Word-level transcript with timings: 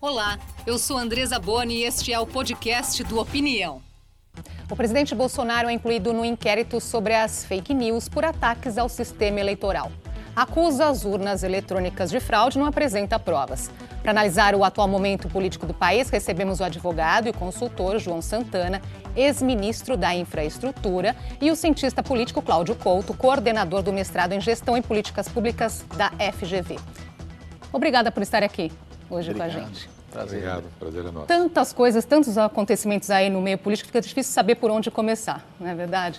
Olá, 0.00 0.38
eu 0.64 0.78
sou 0.78 0.96
Andresa 0.96 1.40
Boni 1.40 1.78
e 1.78 1.82
este 1.82 2.12
é 2.12 2.20
o 2.20 2.24
podcast 2.24 3.02
do 3.02 3.18
Opinião. 3.18 3.82
O 4.70 4.76
presidente 4.76 5.12
Bolsonaro 5.12 5.68
é 5.68 5.72
incluído 5.72 6.12
no 6.12 6.24
inquérito 6.24 6.80
sobre 6.80 7.16
as 7.16 7.44
fake 7.44 7.74
news 7.74 8.08
por 8.08 8.24
ataques 8.24 8.78
ao 8.78 8.88
sistema 8.88 9.40
eleitoral. 9.40 9.90
Acusa 10.36 10.86
as 10.86 11.04
urnas 11.04 11.42
eletrônicas 11.42 12.10
de 12.10 12.20
fraude 12.20 12.58
e 12.58 12.60
não 12.60 12.68
apresenta 12.68 13.18
provas. 13.18 13.72
Para 14.00 14.12
analisar 14.12 14.54
o 14.54 14.62
atual 14.62 14.86
momento 14.86 15.28
político 15.28 15.66
do 15.66 15.74
país, 15.74 16.08
recebemos 16.10 16.60
o 16.60 16.64
advogado 16.64 17.28
e 17.28 17.32
consultor 17.32 17.98
João 17.98 18.22
Santana, 18.22 18.80
ex-ministro 19.16 19.96
da 19.96 20.14
Infraestrutura, 20.14 21.16
e 21.40 21.50
o 21.50 21.56
cientista 21.56 22.04
político 22.04 22.40
Cláudio 22.40 22.76
Couto, 22.76 23.14
coordenador 23.14 23.82
do 23.82 23.92
mestrado 23.92 24.30
em 24.30 24.40
Gestão 24.40 24.76
e 24.76 24.80
Políticas 24.80 25.28
Públicas 25.28 25.84
da 25.96 26.12
FGV. 26.32 26.78
Obrigada 27.72 28.12
por 28.12 28.22
estar 28.22 28.44
aqui 28.44 28.70
hoje 29.10 29.30
Obrigado. 29.30 29.52
com 29.52 29.60
a 29.60 29.66
gente. 29.66 29.90
Prazer. 30.10 30.38
Obrigado, 30.38 30.64
prazer 30.78 31.04
é 31.04 31.10
nosso. 31.10 31.26
Tantas 31.26 31.72
coisas, 31.72 32.04
tantos 32.04 32.38
acontecimentos 32.38 33.10
aí 33.10 33.28
no 33.28 33.40
meio 33.40 33.58
político, 33.58 33.88
fica 33.88 34.00
difícil 34.00 34.32
saber 34.32 34.54
por 34.54 34.70
onde 34.70 34.90
começar, 34.90 35.46
não 35.60 35.68
é 35.68 35.74
verdade? 35.74 36.18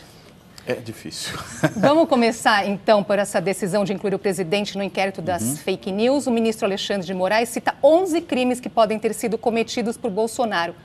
É 0.67 0.75
difícil. 0.75 1.35
Vamos 1.75 2.07
começar, 2.07 2.67
então, 2.67 3.03
por 3.03 3.17
essa 3.17 3.41
decisão 3.41 3.83
de 3.83 3.91
incluir 3.91 4.13
o 4.13 4.19
presidente 4.19 4.77
no 4.77 4.83
inquérito 4.83 5.21
das 5.21 5.41
uhum. 5.41 5.57
fake 5.57 5.91
news. 5.91 6.27
O 6.27 6.31
ministro 6.31 6.65
Alexandre 6.67 7.07
de 7.07 7.13
Moraes 7.13 7.49
cita 7.49 7.73
11 7.81 8.21
crimes 8.21 8.59
que 8.59 8.69
podem 8.69 8.99
ter 8.99 9.15
sido 9.15 9.37
cometidos 9.37 9.97
por 9.97 10.11
Bolsonaro. 10.11 10.75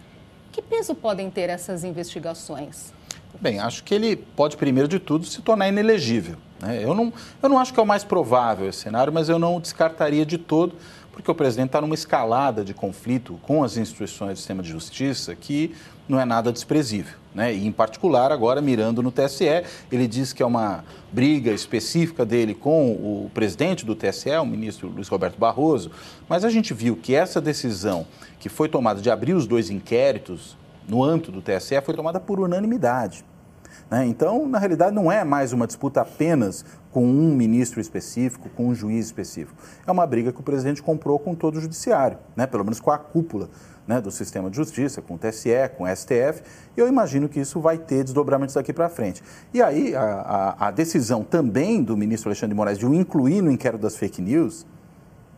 Que 0.53 0.63
peso 0.63 0.95
podem 0.95 1.29
ter 1.29 1.51
essas 1.51 1.85
investigações? 1.85 2.95
Bem, 3.41 3.59
acho 3.59 3.85
que 3.85 3.95
ele 3.95 4.17
pode, 4.17 4.57
primeiro 4.57 4.89
de 4.89 4.99
tudo, 4.99 5.27
se 5.27 5.43
tornar 5.43 5.69
inelegível. 5.69 6.37
Né? 6.63 6.81
Eu, 6.83 6.95
não, 6.95 7.13
eu 7.43 7.49
não 7.49 7.59
acho 7.59 7.75
que 7.75 7.81
é 7.81 7.83
o 7.83 7.87
mais 7.87 8.05
provável 8.05 8.69
esse 8.69 8.79
cenário, 8.79 9.13
mas 9.13 9.29
eu 9.29 9.39
não 9.39 9.61
descartaria 9.61 10.25
de 10.25 10.39
todo 10.39 10.75
porque 11.15 11.31
o 11.31 11.35
presidente 11.35 11.69
está 11.69 11.81
numa 11.81 11.95
escalada 11.95 12.65
de 12.65 12.75
conflito 12.75 13.39
com 13.43 13.63
as 13.63 13.77
instituições 13.77 14.33
do 14.33 14.37
sistema 14.39 14.63
de 14.63 14.69
justiça 14.69 15.35
que 15.35 15.73
não 16.09 16.21
é 16.21 16.25
nada 16.25 16.53
desprezível. 16.53 17.15
Né? 17.33 17.55
E, 17.55 17.67
em 17.67 17.73
particular, 17.73 18.33
agora 18.33 18.61
mirando 18.61 19.01
no 19.01 19.13
TSE, 19.13 19.65
ele 19.91 20.09
diz 20.09 20.33
que 20.33 20.43
é 20.43 20.47
uma 20.47 20.85
briga 21.13 21.53
específica 21.53 22.27
dele 22.27 22.53
com 22.53 22.91
o 22.93 23.31
presidente 23.33 23.87
do 23.87 23.95
TSE, 23.95 24.31
o 24.31 24.45
ministro 24.45 24.89
Luiz 24.89 25.09
Roberto 25.09 25.39
Barroso, 25.39 25.91
mas 26.29 26.45
a 26.45 26.51
gente 26.51 26.75
viu 26.75 26.97
que 26.97 27.15
essa 27.15 27.41
decisão 27.41 28.07
que 28.41 28.49
foi 28.49 28.69
tomada 28.69 29.01
de 29.01 29.09
abrir 29.09 29.35
os 29.35 29.47
dois 29.47 29.71
inquéritos 29.71 30.57
no 30.89 31.03
âmbito 31.03 31.31
do 31.31 31.41
TSE 31.41 31.81
foi 31.81 31.95
tomada 31.95 32.19
por 32.19 32.41
unanimidade. 32.41 33.25
Né? 33.91 34.07
Então, 34.07 34.49
na 34.49 34.59
realidade, 34.59 34.95
não 34.95 35.11
é 35.11 35.25
mais 35.25 35.53
uma 35.53 35.67
disputa 35.67 36.01
apenas 36.01 36.65
com 36.95 37.05
um 37.05 37.35
ministro 37.35 37.81
específico, 37.81 38.49
com 38.51 38.69
um 38.69 38.75
juiz 38.75 39.07
específico. 39.07 39.61
É 39.85 39.91
uma 39.91 40.07
briga 40.07 40.33
que 40.33 40.39
o 40.39 40.45
presidente 40.45 40.81
comprou 40.81 41.19
com 41.19 41.35
todo 41.35 41.57
o 41.57 41.61
judiciário, 41.61 42.19
né? 42.37 42.47
pelo 42.47 42.63
menos 42.63 42.79
com 42.79 42.89
a 42.93 42.97
cúpula 42.97 43.51
né, 43.85 44.01
do 44.01 44.13
sistema 44.13 44.49
de 44.49 44.57
justiça, 44.57 45.03
com 45.03 45.15
o 45.15 45.19
TSE, 45.19 45.51
com 45.77 45.83
o 45.83 45.87
STF, 45.89 46.41
e 46.77 46.81
eu 46.81 46.87
imagino 46.87 47.29
que 47.29 47.41
isso 47.41 47.61
vai 47.61 47.79
ter 47.79 48.05
desdobramentos 48.05 48.55
daqui 48.55 48.73
para 48.73 48.89
frente. 48.89 49.25
E 49.53 49.61
aí, 49.61 49.93
a, 49.97 50.03
a, 50.03 50.69
a, 50.69 50.71
decisão 50.71 51.25
também 51.25 51.83
do 51.83 51.97
ministro 51.97 52.29
Alexandre 52.29 52.55
de 52.55 52.57
Moraes 52.57 52.79
de 52.79 52.87
o 52.87 52.95
incluir 52.95 53.43
no 53.43 53.51
inquérito 53.51 53.81
das 53.81 53.97
fake 53.97 54.23
news 54.23 54.65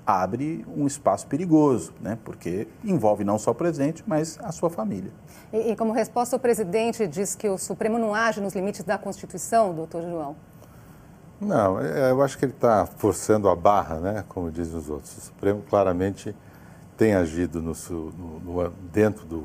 abre 0.06 0.62
um 0.76 0.86
espaço 0.86 1.26
perigoso, 1.26 1.94
né, 2.02 2.18
porque 2.22 2.68
envolve 2.84 3.24
não 3.24 3.38
só 3.38 3.52
o 3.52 3.54
presidente, 3.54 4.04
mas 4.06 4.38
a 4.42 4.52
sua 4.52 4.68
família. 4.68 5.10
E, 5.50 5.72
e 5.72 5.76
como 5.76 5.92
resposta, 5.92 6.36
o 6.36 6.38
presidente 6.38 7.06
diz 7.08 7.34
que 7.34 7.48
o 7.48 7.56
Supremo 7.56 7.98
não 7.98 8.14
age 8.14 8.42
nos 8.42 8.54
limites 8.54 8.84
da 8.84 8.98
Constituição, 8.98 9.74
doutor 9.74 10.02
João? 10.02 10.36
Não, 11.40 11.78
é, 11.80 12.10
eu 12.10 12.22
acho 12.22 12.38
que 12.38 12.46
ele 12.46 12.52
está 12.52 12.86
forçando 12.86 13.48
a 13.48 13.54
barra, 13.54 13.96
né, 13.96 14.24
como 14.28 14.50
dizem 14.50 14.78
os 14.78 14.88
outros. 14.88 15.16
O 15.16 15.20
Supremo 15.20 15.62
claramente 15.68 16.34
tem 16.96 17.14
agido 17.14 17.60
no, 17.60 17.72
no, 17.90 18.40
no, 18.40 18.70
dentro 18.92 19.26
do, 19.26 19.44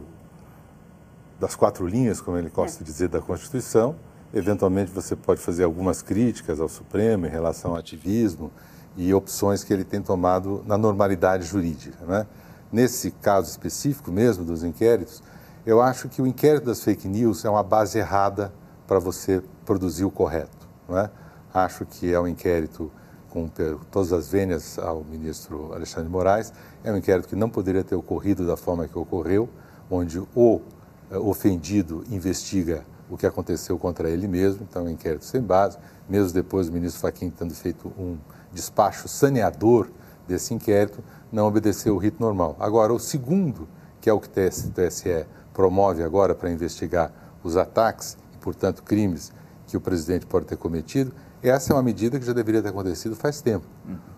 das 1.40 1.54
quatro 1.56 1.86
linhas, 1.86 2.22
como 2.22 2.38
ele 2.38 2.50
gosta 2.50 2.78
é. 2.78 2.80
de 2.80 2.86
dizer, 2.86 3.10
da 3.10 3.20
Constituição. 3.20 3.96
Eventualmente 4.34 4.90
você 4.90 5.16
pode 5.16 5.42
fazer 5.42 5.66
algumas 5.66 6.02
críticas 6.02 6.62
ao 6.62 6.70
Supremo 6.70 7.26
em 7.26 7.30
relação 7.30 7.72
ao 7.72 7.78
ativismo 7.78 8.50
e 8.96 9.14
opções 9.14 9.64
que 9.64 9.74
ele 9.74 9.84
tem 9.84 10.02
tomado 10.02 10.64
na 10.66 10.78
normalidade 10.78 11.46
jurídica. 11.46 12.06
Né? 12.06 12.26
Nesse 12.72 13.12
caso 13.12 13.50
específico 13.50 14.12
mesmo 14.12 14.46
dos 14.46 14.64
inquéritos, 14.64 15.22
eu 15.66 15.82
acho 15.82 16.08
que 16.08 16.22
o 16.22 16.28
inquérito 16.28 16.66
das 16.66 16.82
fake 16.82 17.08
news 17.08 17.44
é 17.44 17.50
uma 17.50 17.64
base 17.64 18.00
errada 18.00 18.54
para 18.88 18.98
você 18.98 19.44
produzir 19.66 20.06
o 20.06 20.12
correto. 20.12 20.70
Não 20.88 20.98
é? 20.98 21.10
Acho 21.54 21.86
que 21.86 22.14
é 22.14 22.20
um 22.20 22.28
inquérito 22.28 22.92
com 23.30 23.50
todas 23.90 24.12
as 24.12 24.30
vênias 24.30 24.78
ao 24.78 25.04
ministro 25.04 25.74
Alexandre 25.74 26.06
de 26.06 26.12
Moraes. 26.12 26.54
É 26.84 26.92
um 26.92 26.98
inquérito 26.98 27.30
que 27.30 27.36
não 27.36 27.50
poderia 27.50 27.84
ter 27.84 27.96
ocorrido 27.96 28.46
da 28.46 28.58
forma 28.58 28.88
que 28.88 28.98
ocorreu, 28.98 29.50
onde 29.90 30.20
o 30.36 30.62
eh, 31.10 31.18
ofendido 31.18 32.04
investiga 32.10 32.86
o 33.10 33.18
que 33.18 33.26
aconteceu 33.26 33.78
contra 33.78 34.10
ele 34.10 34.28
mesmo, 34.28 34.66
então 34.70 34.84
é 34.84 34.86
um 34.86 34.90
inquérito 34.90 35.26
sem 35.26 35.42
base. 35.42 35.78
Mesmo 36.10 36.34
depois 36.34 36.68
do 36.68 36.74
ministro 36.74 37.02
Fachin 37.02 37.30
tendo 37.30 37.54
feito 37.54 37.88
um 37.98 38.18
despacho 38.54 39.08
saneador 39.08 39.88
desse 40.28 40.54
inquérito, 40.54 41.04
não 41.32 41.48
obedeceu 41.48 41.96
o 41.96 41.98
rito 41.98 42.22
normal. 42.22 42.56
Agora, 42.60 42.94
o 42.94 43.00
segundo, 43.00 43.68
que 44.00 44.10
é 44.10 44.14
o 44.14 44.20
que 44.20 44.28
o 44.28 44.32
TSE 44.32 45.26
promove 45.54 46.04
agora 46.04 46.34
para 46.34 46.50
investigar 46.50 47.12
os 47.44 47.58
ataques 47.58 48.18
e, 48.34 48.38
portanto, 48.38 48.84
crimes 48.84 49.32
que 49.68 49.76
o 49.76 49.82
presidente 49.82 50.26
pode 50.26 50.46
ter 50.46 50.58
cometido, 50.58 51.14
essa 51.50 51.74
é 51.74 51.76
uma 51.76 51.84
medida 51.84 52.20
que 52.20 52.26
já 52.26 52.34
deveria 52.34 52.62
ter 52.62 52.70
acontecido 52.70 53.16
faz 53.16 53.42
tempo, 53.42 53.66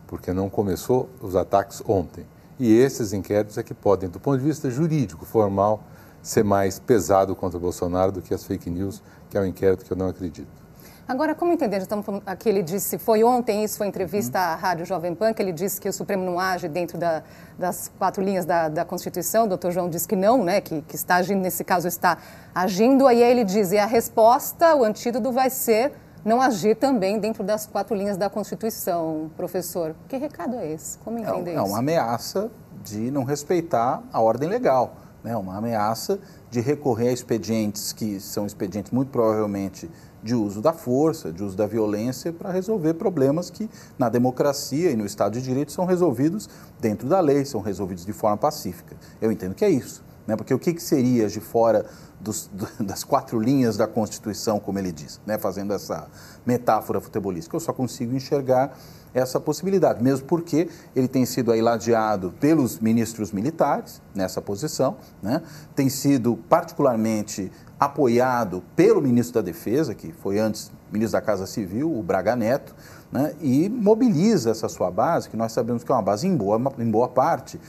porque 0.08 0.34
não 0.34 0.50
começou 0.50 1.10
os 1.22 1.36
ataques 1.36 1.82
ontem. 1.88 2.26
E 2.60 2.72
esses 2.72 3.14
inquéritos 3.14 3.58
é 3.58 3.64
que 3.64 3.74
podem, 3.74 4.10
do 4.10 4.20
ponto 4.20 4.38
de 4.38 4.44
vista 4.44 4.70
jurídico, 4.70 5.26
formal, 5.26 5.84
ser 6.22 6.44
mais 6.44 6.80
pesado 6.80 7.36
contra 7.36 7.58
o 7.58 7.62
Bolsonaro 7.62 8.12
do 8.12 8.22
que 8.22 8.34
as 8.34 8.44
fake 8.44 8.70
news, 8.70 9.02
que 9.30 9.38
é 9.38 9.42
um 9.42 9.46
inquérito 9.46 9.84
que 9.84 9.92
eu 9.92 9.98
não 9.98 10.08
acredito. 10.08 10.64
Agora, 11.06 11.36
como 11.36 11.52
entender? 11.52 11.82
Estamos 11.82 12.06
aqui 12.26 12.48
ele 12.48 12.64
disse, 12.64 12.98
foi 12.98 13.26
ontem, 13.26 13.62
isso 13.62 13.78
foi 13.78 13.88
entrevista 13.88 14.40
uhum. 14.40 14.46
à 14.46 14.56
Rádio 14.56 14.86
Jovem 14.86 15.14
Pan, 15.14 15.34
que 15.34 15.42
ele 15.42 15.52
disse 15.52 15.82
que 15.82 15.90
o 15.90 15.92
Supremo 15.92 16.24
não 16.24 16.40
age 16.40 16.70
dentro 16.70 16.98
da, 16.98 17.24
das 17.60 17.92
quatro 18.00 18.24
linhas 18.24 18.46
da, 18.46 18.70
da, 18.70 18.86
Constituição. 18.86 19.44
O 19.44 19.48
doutor 19.50 19.72
João 19.72 19.90
disse 19.90 20.08
que 20.08 20.16
não, 20.16 20.42
né, 20.42 20.62
que, 20.62 20.82
que 20.82 20.96
está 20.96 21.16
agindo, 21.16 21.42
nesse 21.42 21.62
caso 21.66 21.90
está 21.90 22.18
agindo. 22.56 23.06
Aí 23.06 23.22
ele 23.22 23.44
diz, 23.44 23.74
e 23.74 23.78
a 23.78 23.86
resposta, 23.86 24.74
o 24.76 24.86
antídoto 24.86 25.30
vai 25.30 25.50
ser 25.50 25.92
não 26.24 26.42
agir 26.42 26.76
também 26.76 27.20
dentro 27.20 27.44
das 27.44 27.66
quatro 27.66 27.96
linhas 27.96 28.18
da 28.18 28.30
Constituição, 28.30 29.30
professor. 29.36 29.96
Que 30.08 30.18
recado 30.18 30.56
é 30.56 30.72
esse? 30.72 30.98
Como 31.00 31.18
entender 31.20 31.52
é, 31.52 31.54
isso? 31.54 31.64
É 31.64 31.68
uma 31.68 31.80
ameaça 31.80 32.50
de 32.84 33.12
não 33.12 33.24
respeitar 33.24 34.04
a 34.12 34.22
ordem 34.22 34.50
legal, 34.50 34.96
né? 35.24 35.36
uma 35.36 35.58
ameaça 35.58 36.20
de 36.50 36.60
recorrer 36.60 37.10
a 37.10 37.12
expedientes 37.12 37.94
que 37.94 38.20
são 38.20 38.46
expedientes 38.46 38.92
muito 38.92 39.10
provavelmente 39.10 39.90
de 40.22 40.34
uso 40.34 40.62
da 40.62 40.72
força, 40.72 41.32
de 41.32 41.44
uso 41.44 41.56
da 41.58 41.68
violência 41.68 42.32
para 42.32 42.52
resolver 42.52 42.94
problemas 42.94 43.50
que 43.50 43.70
na 43.98 44.08
democracia 44.08 44.92
e 44.92 44.96
no 44.96 45.06
Estado 45.06 45.34
de 45.34 45.42
Direito 45.42 45.72
são 45.72 45.86
resolvidos 45.86 46.50
dentro 46.80 47.10
da 47.10 47.20
lei, 47.20 47.44
são 47.44 47.60
resolvidos 47.60 48.06
de 48.06 48.14
forma 48.14 48.38
pacífica. 48.38 48.96
Eu 49.22 49.32
entendo 49.32 49.54
que 49.54 49.66
é 49.66 49.70
isso, 49.70 50.04
né? 50.26 50.36
porque 50.36 50.54
o 50.54 50.60
que, 50.60 50.74
que 50.74 50.82
seria 50.82 51.28
de 51.28 51.42
fora 51.42 51.86
dos, 52.24 52.50
das 52.80 53.04
quatro 53.04 53.40
linhas 53.40 53.78
da 53.78 53.88
Constituição, 53.88 54.60
como 54.60 54.80
ele 54.80 54.92
diz, 54.92 55.20
né? 55.26 55.38
fazendo 55.38 55.74
essa 55.74 56.08
metáfora 56.46 57.00
futebolística. 57.02 57.56
Eu 57.56 57.60
só 57.60 57.74
consigo 57.74 58.16
enxergar 58.16 58.76
essa 59.14 59.40
possibilidade, 59.40 60.02
mesmo 60.02 60.26
porque 60.26 60.68
ele 60.96 61.08
tem 61.08 61.24
sido 61.26 61.52
aí 61.52 61.62
ladeado 61.62 62.34
pelos 62.40 62.80
ministros 62.80 63.32
militares 63.32 64.02
nessa 64.16 64.42
posição, 64.42 64.98
né? 65.22 65.42
tem 65.76 65.88
sido 65.88 66.36
particularmente 66.50 67.52
apoiado 67.80 68.64
pelo 68.76 69.02
ministro 69.02 69.36
da 69.36 69.42
Defesa, 69.42 69.94
que 69.94 70.12
foi 70.12 70.40
antes 70.40 70.72
ministro 70.92 71.20
da 71.20 71.26
Casa 71.26 71.46
Civil, 71.46 71.96
o 71.96 72.02
Braga 72.02 72.36
Neto, 72.36 72.74
né? 73.12 73.34
e 73.40 73.70
mobiliza 73.70 74.50
essa 74.50 74.68
sua 74.68 74.90
base, 74.90 75.30
que 75.30 75.38
nós 75.38 75.52
sabemos 75.52 75.84
que 75.84 75.92
é 75.92 75.96
uma 75.96 76.02
base 76.02 76.26
em 76.26 76.36
boa, 76.36 76.60
em 76.80 76.90
boa 76.90 77.08
parte 77.08 77.60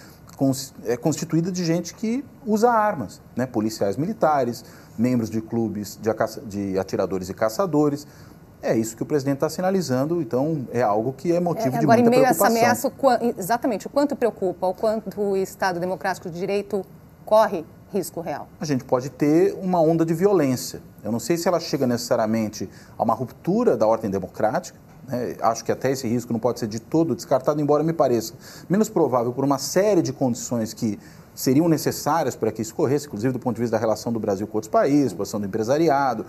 é 0.84 0.97
constituída 0.97 1.50
de 1.50 1.65
gente 1.65 1.95
que 1.95 2.25
usa 2.47 2.71
armas, 2.71 3.21
né? 3.36 3.47
policiais 3.47 3.97
militares, 3.97 4.65
membros 4.98 5.31
de 5.31 5.41
clubes 5.41 5.98
de, 6.01 6.10
de 6.47 6.78
atiradores 6.78 7.28
e 7.28 7.34
caçadores. 7.34 8.07
É 8.63 8.75
isso 8.77 8.97
que 8.97 9.03
o 9.03 9.07
presidente 9.07 9.36
está 9.36 9.51
sinalizando, 9.51 10.22
então 10.22 10.66
é 10.72 10.81
algo 10.81 11.13
que 11.13 11.33
é 11.33 11.39
motivo 11.39 11.77
é, 11.77 11.81
de 11.81 11.86
muita 11.86 12.03
preocupação. 12.03 12.07
Agora, 12.07 12.09
em 12.09 12.10
meio 12.10 12.27
a 12.27 12.31
essa 12.31 12.47
ameaça, 12.47 12.92
exatamente, 13.39 13.86
o 13.86 13.91
quanto 13.91 14.16
preocupa, 14.16 14.66
o 14.66 14.75
quanto 14.75 15.21
o 15.21 15.36
Estado 15.36 15.78
Democrático 15.78 16.31
de 16.31 16.39
Direito 16.39 16.84
corre 17.27 17.65
risco 17.92 18.21
real? 18.21 18.48
A 18.59 18.65
gente 18.65 18.84
pode 18.84 19.10
ter 19.10 19.54
uma 19.60 19.80
onda 19.80 20.04
de 20.04 20.15
violência. 20.15 20.80
Eu 21.03 21.13
não 21.13 21.21
sei 21.21 21.37
se 21.37 21.47
ela 21.47 21.60
chega 21.60 21.87
necessariamente 21.87 22.69
a 22.98 23.03
uma 23.03 23.15
ruptura 23.15 23.77
da 23.77 23.87
ordem 23.87 24.10
democrática, 24.10 24.78
né? 25.09 25.36
Acho 25.41 25.65
que 25.65 25.72
até 25.72 25.91
esse 25.91 26.06
risco 26.06 26.33
não 26.33 26.41
pode 26.41 26.59
ser 26.59 26.66
de 26.66 26.80
todo 26.80 27.15
descartado, 27.15 27.60
embora 27.60 27.83
me 27.83 27.92
pareça 27.92 28.34
menos 28.68 28.89
provável 28.89 29.33
por 29.33 29.45
uma 29.45 29.59
série 29.59 30.03
de 30.03 30.12
condições 30.12 30.72
que 30.72 30.98
seriam 31.34 31.68
necessárias 31.68 32.36
para 32.36 32.53
que 32.53 32.62
isso 32.62 32.72
ocorresse, 32.72 33.06
inclusive 33.06 33.33
do 33.33 33.39
ponto 33.39 33.56
de 33.56 33.62
vista 33.62 33.77
da 33.77 33.80
relação 33.80 34.12
do 34.12 34.21
Brasil 34.21 34.47
com 34.47 34.56
outros 34.56 34.71
países, 34.71 35.12
posição 35.12 35.41
do 35.41 35.47
empresariado, 35.47 36.24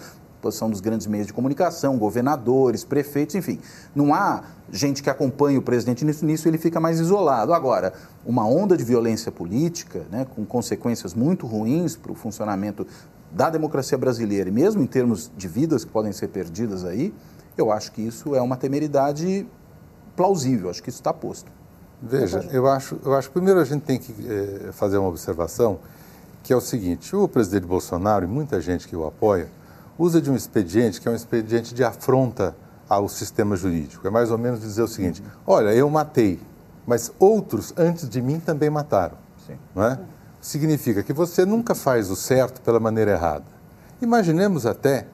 participação 0.45 0.69
dos 0.69 0.79
grandes 0.79 1.07
meios 1.07 1.27
de 1.27 1.33
comunicação, 1.33 1.97
governadores, 1.97 2.83
prefeitos, 2.83 3.35
enfim. 3.35 3.59
Não 3.95 4.13
há 4.13 4.43
gente 4.71 5.01
que 5.01 5.09
acompanha 5.09 5.57
o 5.57 5.61
presidente 5.61 6.05
nisso, 6.05 6.25
nisso 6.25 6.47
ele 6.47 6.57
fica 6.57 6.79
mais 6.79 6.99
isolado. 6.99 7.53
Agora, 7.53 7.93
uma 8.25 8.45
onda 8.45 8.77
de 8.77 8.83
violência 8.83 9.31
política, 9.31 10.05
né, 10.11 10.25
com 10.35 10.45
consequências 10.45 11.13
muito 11.13 11.45
ruins 11.45 11.95
para 11.95 12.11
o 12.11 12.15
funcionamento 12.15 12.85
da 13.31 13.49
democracia 13.49 13.97
brasileira, 13.97 14.49
e 14.49 14.51
mesmo 14.51 14.81
em 14.81 14.87
termos 14.87 15.31
de 15.35 15.47
vidas 15.47 15.83
que 15.83 15.91
podem 15.91 16.11
ser 16.11 16.27
perdidas 16.29 16.85
aí, 16.85 17.13
eu 17.57 17.71
acho 17.71 17.91
que 17.91 18.01
isso 18.01 18.35
é 18.35 18.41
uma 18.41 18.57
temeridade 18.57 19.47
plausível, 20.15 20.69
acho 20.69 20.81
que 20.81 20.89
isso 20.89 20.99
está 20.99 21.13
posto. 21.13 21.51
Veja, 22.01 22.47
eu 22.51 22.67
acho, 22.67 22.99
eu 23.03 23.15
acho 23.15 23.29
que 23.29 23.33
primeiro 23.33 23.59
a 23.59 23.63
gente 23.63 23.81
tem 23.83 23.97
que 23.97 24.13
é, 24.27 24.71
fazer 24.71 24.97
uma 24.97 25.09
observação, 25.09 25.79
que 26.43 26.53
é 26.53 26.55
o 26.55 26.61
seguinte, 26.61 27.15
o 27.15 27.27
presidente 27.27 27.65
Bolsonaro 27.65 28.25
e 28.25 28.27
muita 28.27 28.61
gente 28.61 28.87
que 28.87 28.95
o 28.95 29.05
apoia, 29.05 29.49
usa 29.97 30.21
de 30.21 30.29
um 30.29 30.35
expediente 30.35 30.99
que 30.99 31.07
é 31.07 31.11
um 31.11 31.15
expediente 31.15 31.73
de 31.73 31.83
afronta 31.83 32.55
ao 32.87 33.09
sistema 33.09 33.55
jurídico. 33.55 34.05
É 34.07 34.11
mais 34.11 34.29
ou 34.29 34.37
menos 34.37 34.59
dizer 34.59 34.83
o 34.83 34.87
seguinte, 34.87 35.23
olha, 35.47 35.73
eu 35.73 35.89
matei, 35.89 36.39
mas 36.85 37.11
outros 37.17 37.73
antes 37.77 38.07
de 38.07 38.21
mim 38.21 38.39
também 38.39 38.69
mataram. 38.69 39.17
Sim. 39.47 39.57
Não 39.73 39.83
é? 39.83 39.99
Significa 40.41 41.01
que 41.01 41.13
você 41.13 41.45
nunca 41.45 41.73
faz 41.73 42.11
o 42.11 42.15
certo 42.15 42.61
pela 42.61 42.79
maneira 42.79 43.11
errada. 43.11 43.45
Imaginemos 44.01 44.65
até 44.65 45.07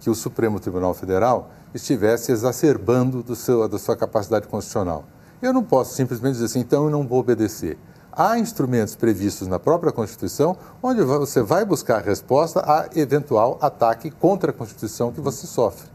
que 0.00 0.08
o 0.08 0.14
Supremo 0.14 0.60
Tribunal 0.60 0.94
Federal 0.94 1.50
estivesse 1.74 2.32
exacerbando 2.32 3.22
do 3.22 3.36
seu, 3.36 3.68
da 3.68 3.78
sua 3.78 3.96
capacidade 3.96 4.48
constitucional. 4.48 5.04
Eu 5.40 5.52
não 5.52 5.62
posso 5.62 5.94
simplesmente 5.94 6.32
dizer 6.32 6.46
assim, 6.46 6.60
então 6.60 6.84
eu 6.84 6.90
não 6.90 7.06
vou 7.06 7.20
obedecer. 7.20 7.78
Há 8.12 8.38
instrumentos 8.38 8.96
previstos 8.96 9.46
na 9.46 9.60
própria 9.60 9.92
Constituição 9.92 10.56
onde 10.82 11.02
você 11.04 11.40
vai 11.40 11.64
buscar 11.64 12.02
resposta 12.02 12.60
a 12.60 12.88
eventual 12.98 13.58
ataque 13.60 14.10
contra 14.10 14.50
a 14.50 14.54
Constituição 14.54 15.12
que 15.12 15.20
você 15.20 15.46
sofre. 15.46 15.88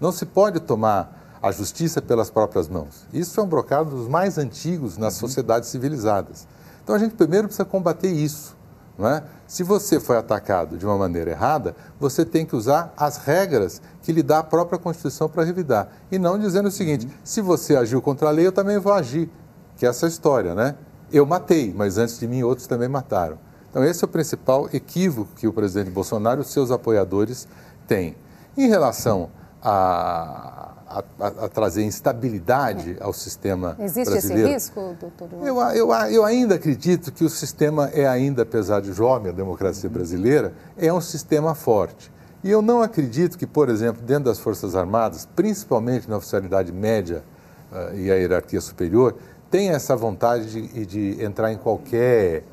Não 0.00 0.10
se 0.10 0.26
pode 0.26 0.58
tomar 0.58 1.38
a 1.40 1.52
justiça 1.52 2.02
pelas 2.02 2.30
próprias 2.30 2.68
mãos. 2.68 3.06
Isso 3.12 3.38
é 3.38 3.42
um 3.44 3.46
brocado 3.46 3.90
dos 3.90 4.08
mais 4.08 4.38
antigos 4.38 4.98
nas 4.98 5.14
uhum. 5.14 5.28
sociedades 5.28 5.68
civilizadas. 5.68 6.48
Então 6.82 6.96
a 6.96 6.98
gente 6.98 7.14
primeiro 7.14 7.46
precisa 7.46 7.64
combater 7.64 8.10
isso. 8.10 8.57
É? 9.00 9.22
Se 9.46 9.62
você 9.62 10.00
foi 10.00 10.16
atacado 10.16 10.76
de 10.76 10.84
uma 10.84 10.98
maneira 10.98 11.30
errada, 11.30 11.76
você 12.00 12.24
tem 12.24 12.44
que 12.44 12.56
usar 12.56 12.92
as 12.96 13.16
regras 13.18 13.80
que 14.02 14.10
lhe 14.10 14.24
dá 14.24 14.40
a 14.40 14.42
própria 14.42 14.76
Constituição 14.76 15.28
para 15.28 15.44
revidar. 15.44 15.88
E 16.10 16.18
não 16.18 16.36
dizendo 16.36 16.66
o 16.66 16.70
seguinte: 16.70 17.08
se 17.22 17.40
você 17.40 17.76
agiu 17.76 18.02
contra 18.02 18.28
a 18.28 18.32
lei, 18.32 18.46
eu 18.46 18.52
também 18.52 18.76
vou 18.78 18.92
agir. 18.92 19.30
Que 19.76 19.86
é 19.86 19.88
essa 19.88 20.08
história, 20.08 20.52
né? 20.52 20.74
Eu 21.12 21.24
matei, 21.24 21.72
mas 21.72 21.96
antes 21.96 22.18
de 22.18 22.26
mim 22.26 22.42
outros 22.42 22.66
também 22.66 22.88
mataram. 22.88 23.38
Então, 23.70 23.84
esse 23.84 24.02
é 24.02 24.06
o 24.06 24.08
principal 24.08 24.68
equívoco 24.72 25.30
que 25.36 25.46
o 25.46 25.52
presidente 25.52 25.90
Bolsonaro 25.90 26.40
e 26.40 26.42
os 26.42 26.50
seus 26.50 26.72
apoiadores 26.72 27.46
têm. 27.86 28.16
Em 28.56 28.66
relação 28.66 29.30
a, 29.62 30.72
a, 30.88 31.04
a, 31.20 31.26
a 31.44 31.48
trazer 31.48 31.82
instabilidade 31.84 32.96
é. 32.98 33.02
ao 33.02 33.12
sistema 33.12 33.76
Existe 33.78 34.10
brasileiro. 34.10 34.48
esse 34.48 34.54
risco, 34.54 34.96
doutor? 34.98 35.28
Eu, 35.46 35.60
eu, 35.60 35.92
eu 36.10 36.24
ainda 36.24 36.54
acredito 36.54 37.12
que 37.12 37.24
o 37.24 37.28
sistema 37.28 37.88
é 37.92 38.06
ainda, 38.06 38.42
apesar 38.42 38.80
de 38.80 38.92
jovem, 38.92 39.30
a 39.30 39.34
democracia 39.34 39.88
brasileira, 39.90 40.52
é 40.76 40.92
um 40.92 41.00
sistema 41.00 41.54
forte. 41.54 42.10
E 42.42 42.50
eu 42.50 42.62
não 42.62 42.82
acredito 42.82 43.36
que, 43.36 43.46
por 43.46 43.68
exemplo, 43.68 44.00
dentro 44.02 44.24
das 44.24 44.38
Forças 44.38 44.74
Armadas, 44.74 45.28
principalmente 45.36 46.08
na 46.08 46.16
oficialidade 46.16 46.72
média 46.72 47.22
uh, 47.70 47.96
e 47.96 48.10
a 48.10 48.14
hierarquia 48.14 48.60
superior, 48.60 49.16
tenha 49.50 49.72
essa 49.72 49.96
vontade 49.96 50.46
de, 50.46 50.86
de 50.86 51.22
entrar 51.24 51.52
em 51.52 51.58
qualquer 51.58 52.44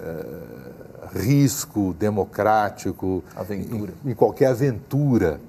uh, 0.00 1.16
risco 1.16 1.94
democrático, 1.98 3.22
em, 3.48 4.10
em 4.10 4.14
qualquer 4.14 4.46
aventura 4.46 5.40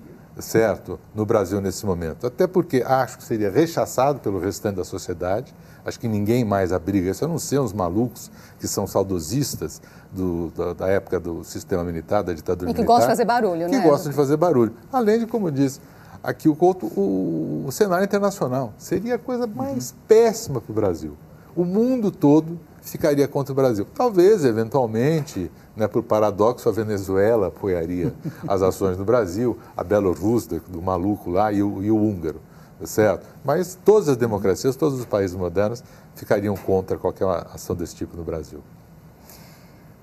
certo, 0.41 0.99
no 1.13 1.25
Brasil 1.25 1.59
nesse 1.61 1.85
momento. 1.85 2.27
Até 2.27 2.47
porque 2.47 2.83
acho 2.85 3.17
que 3.17 3.23
seria 3.23 3.49
rechaçado 3.49 4.19
pelo 4.19 4.39
restante 4.39 4.75
da 4.75 4.83
sociedade. 4.83 5.53
Acho 5.85 5.99
que 5.99 6.07
ninguém 6.07 6.43
mais 6.43 6.73
abriga 6.73 7.09
isso, 7.09 7.23
a 7.23 7.27
não 7.27 7.39
ser 7.39 7.59
uns 7.59 7.73
malucos 7.73 8.29
que 8.59 8.67
são 8.67 8.85
saudosistas 8.85 9.81
do, 10.11 10.51
da, 10.55 10.73
da, 10.73 10.87
época 10.87 11.19
do 11.19 11.43
sistema 11.43 11.83
militar, 11.83 12.21
da 12.21 12.33
ditadura 12.33 12.67
militar. 12.67 12.71
E 12.71 12.73
que 12.73 12.81
militar, 12.81 12.93
gostam 12.93 13.09
de 13.09 13.13
fazer 13.13 13.25
barulho, 13.25 13.65
que 13.65 13.75
né? 13.75 13.81
Que 13.81 13.87
gostam 13.87 14.11
de 14.11 14.15
fazer 14.15 14.37
barulho. 14.37 14.73
Além 14.91 15.19
de, 15.19 15.25
como 15.25 15.51
diz 15.51 15.79
aqui 16.23 16.49
o 16.49 16.55
Couto, 16.55 16.85
o, 16.87 17.65
o 17.67 17.71
cenário 17.71 18.03
internacional. 18.03 18.73
Seria 18.77 19.15
a 19.15 19.19
coisa 19.19 19.47
mais 19.47 19.91
uhum. 19.91 19.97
péssima 20.07 20.61
para 20.61 20.71
o 20.71 20.75
Brasil. 20.75 21.17
O 21.55 21.63
mundo 21.63 22.11
todo 22.11 22.59
ficaria 22.81 23.27
contra 23.27 23.51
o 23.51 23.55
Brasil. 23.55 23.85
Talvez, 23.95 24.43
eventualmente, 24.45 25.51
né, 25.75 25.87
por 25.87 26.03
paradoxo, 26.03 26.67
a 26.69 26.71
Venezuela 26.71 27.47
apoiaria 27.47 28.13
as 28.47 28.61
ações 28.61 28.97
do 28.97 29.05
Brasil, 29.05 29.57
a 29.75 29.83
Bielorrússia, 29.83 30.61
do 30.67 30.81
maluco 30.81 31.29
lá, 31.29 31.51
e 31.51 31.61
o, 31.61 31.83
e 31.83 31.91
o 31.91 31.97
húngaro, 31.97 32.41
certo? 32.83 33.25
Mas 33.43 33.77
todas 33.83 34.09
as 34.09 34.17
democracias, 34.17 34.75
todos 34.75 34.99
os 34.99 35.05
países 35.05 35.35
modernos 35.35 35.83
ficariam 36.15 36.55
contra 36.55 36.97
qualquer 36.97 37.27
ação 37.53 37.75
desse 37.75 37.95
tipo 37.95 38.15
no 38.17 38.23
Brasil. 38.23 38.61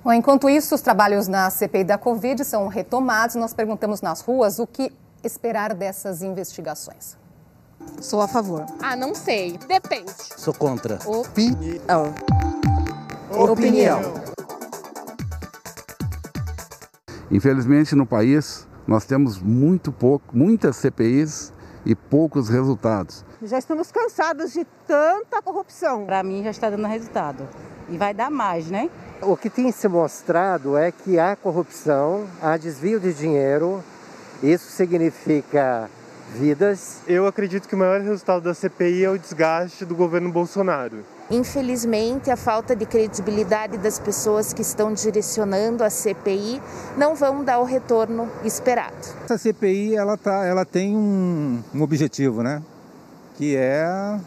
Bom, 0.03 0.13
enquanto 0.13 0.49
isso, 0.49 0.75
os 0.75 0.81
trabalhos 0.81 1.27
na 1.27 1.51
CPI 1.51 1.83
da 1.83 1.99
Covid 1.99 2.45
são 2.45 2.69
retomados. 2.69 3.35
Nós 3.35 3.53
perguntamos 3.53 4.01
nas 4.01 4.21
ruas 4.21 4.61
o 4.61 4.67
que 4.67 4.93
esperar 5.25 5.75
dessas 5.75 6.23
investigações. 6.23 7.17
Sou 8.01 8.21
a 8.21 8.29
favor. 8.29 8.65
Ah, 8.81 8.95
não 8.97 9.15
sei. 9.15 9.59
Depende. 9.67 10.13
Sou 10.37 10.55
contra. 10.55 10.99
Opinião. 11.07 12.15
Opinião. 13.31 14.01
Infelizmente, 17.31 17.95
no 17.95 18.07
país, 18.07 18.67
nós 18.87 19.05
temos 19.05 19.39
muito 19.39 19.91
pouco, 19.91 20.37
muitas 20.37 20.77
CPIs 20.77 21.53
e 21.85 21.95
poucos 21.95 22.49
resultados. 22.49 23.25
Já 23.43 23.59
estamos 23.59 23.91
cansados 23.91 24.53
de 24.53 24.65
tanta 24.87 25.43
corrupção. 25.43 26.07
Para 26.07 26.23
mim, 26.23 26.45
já 26.45 26.51
está 26.51 26.71
dando 26.71 26.87
resultado. 26.87 27.49
E 27.89 27.97
vai 27.97 28.15
dar 28.15 28.31
mais, 28.31 28.71
né? 28.71 28.91
O 29.23 29.37
que 29.37 29.49
tem 29.49 29.71
se 29.73 29.89
mostrado 29.89 30.77
é 30.77 30.91
que 30.93 31.19
há 31.19 31.37
corrupção, 31.37 32.27
há 32.43 32.57
desvio 32.57 33.01
de 33.01 33.13
dinheiro. 33.13 33.83
Isso 34.43 34.71
significa 34.71 35.89
vidas. 36.35 36.99
Eu 37.07 37.27
acredito 37.27 37.69
que 37.69 37.75
o 37.75 37.79
maior 37.79 38.01
resultado 38.01 38.43
da 38.43 38.55
CPI 38.55 39.05
é 39.05 39.11
o 39.11 39.19
desgaste 39.19 39.85
do 39.85 39.95
governo 39.95 40.31
Bolsonaro. 40.31 41.05
Infelizmente, 41.31 42.31
a 42.31 42.37
falta 42.37 42.77
de 42.77 42.87
credibilidade 42.87 43.79
das 43.79 43.99
pessoas 43.99 44.53
que 44.53 44.63
estão 44.63 44.93
direcionando 44.93 45.83
a 45.83 45.91
CPI 45.91 46.63
não 46.97 47.15
vão 47.17 47.43
dar 47.43 47.59
o 47.59 47.65
retorno 47.65 48.31
esperado. 48.45 48.95
Essa 49.25 49.37
CPI 49.37 49.97
ela, 49.97 50.17
tá, 50.17 50.45
ela 50.45 50.65
tem 50.65 50.97
um, 50.97 51.63
um 51.75 51.83
objetivo, 51.83 52.43
né? 52.43 52.63
Que 53.37 53.57
é 53.57 54.19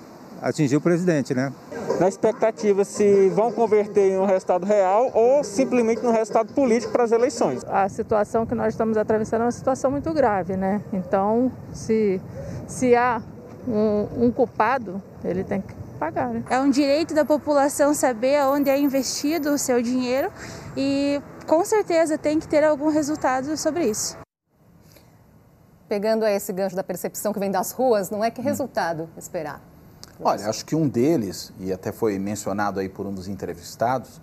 atingir 0.42 0.75
o 0.75 0.81
presidente, 0.81 1.34
né? 1.34 1.54
Na 2.00 2.07
expectativa 2.07 2.86
se 2.86 3.28
vão 3.30 3.51
converter 3.51 4.12
em 4.12 4.18
um 4.18 4.25
resultado 4.25 4.66
real 4.66 5.12
ou 5.13 5.44
simplesmente 5.44 6.01
no 6.01 6.12
resultado 6.12 6.54
político 6.54 6.94
para 6.94 7.03
as 7.03 7.12
eleições. 7.12 7.62
A 7.65 7.89
situação 7.89 8.46
que 8.46 8.56
nós 8.56 8.74
estamos 8.74 8.96
atravessando 8.96 9.41
é 9.41 9.46
uma 9.46 9.51
situação 9.51 9.91
muito 9.91 10.13
grave, 10.13 10.56
né? 10.56 10.82
Então, 10.94 11.51
se, 11.74 12.22
se 12.65 12.96
há 12.96 13.22
um, 13.68 14.27
um 14.27 14.32
culpado, 14.32 15.03
ele 15.25 15.44
tem 15.44 15.60
que 15.60 15.74
pagar. 16.00 16.29
Né? 16.29 16.44
É 16.50 16.58
um 16.62 16.70
direito 16.70 17.13
da 17.13 17.25
população 17.25 17.94
saber 17.94 18.41
onde 18.46 18.70
é 18.70 18.79
investido 18.79 19.50
o 19.53 19.58
seu 19.58 19.82
dinheiro 19.82 20.32
e 20.77 21.22
com 21.46 21.65
certeza 21.65 22.18
tem 22.18 22.39
que 22.39 22.48
ter 22.48 22.63
algum 22.63 22.88
resultado 22.88 23.58
sobre 23.58 23.86
isso. 23.86 24.18
Pegando 25.89 26.25
esse 26.25 26.53
gancho 26.53 26.77
da 26.77 26.84
percepção 26.84 27.34
que 27.34 27.39
vem 27.39 27.51
das 27.51 27.72
ruas, 27.72 28.10
não 28.10 28.24
é 28.24 28.32
que 28.32 28.41
resultado 28.41 29.10
esperar? 29.18 29.62
Olha, 30.22 30.50
acho 30.50 30.66
que 30.66 30.76
um 30.76 30.86
deles, 30.86 31.54
e 31.62 31.72
até 31.72 31.94
foi 31.94 32.20
mencionado 32.20 32.82
aí 32.82 32.90
por 32.90 33.06
um 33.06 33.14
dos 33.14 33.30
entrevistados, 33.30 34.20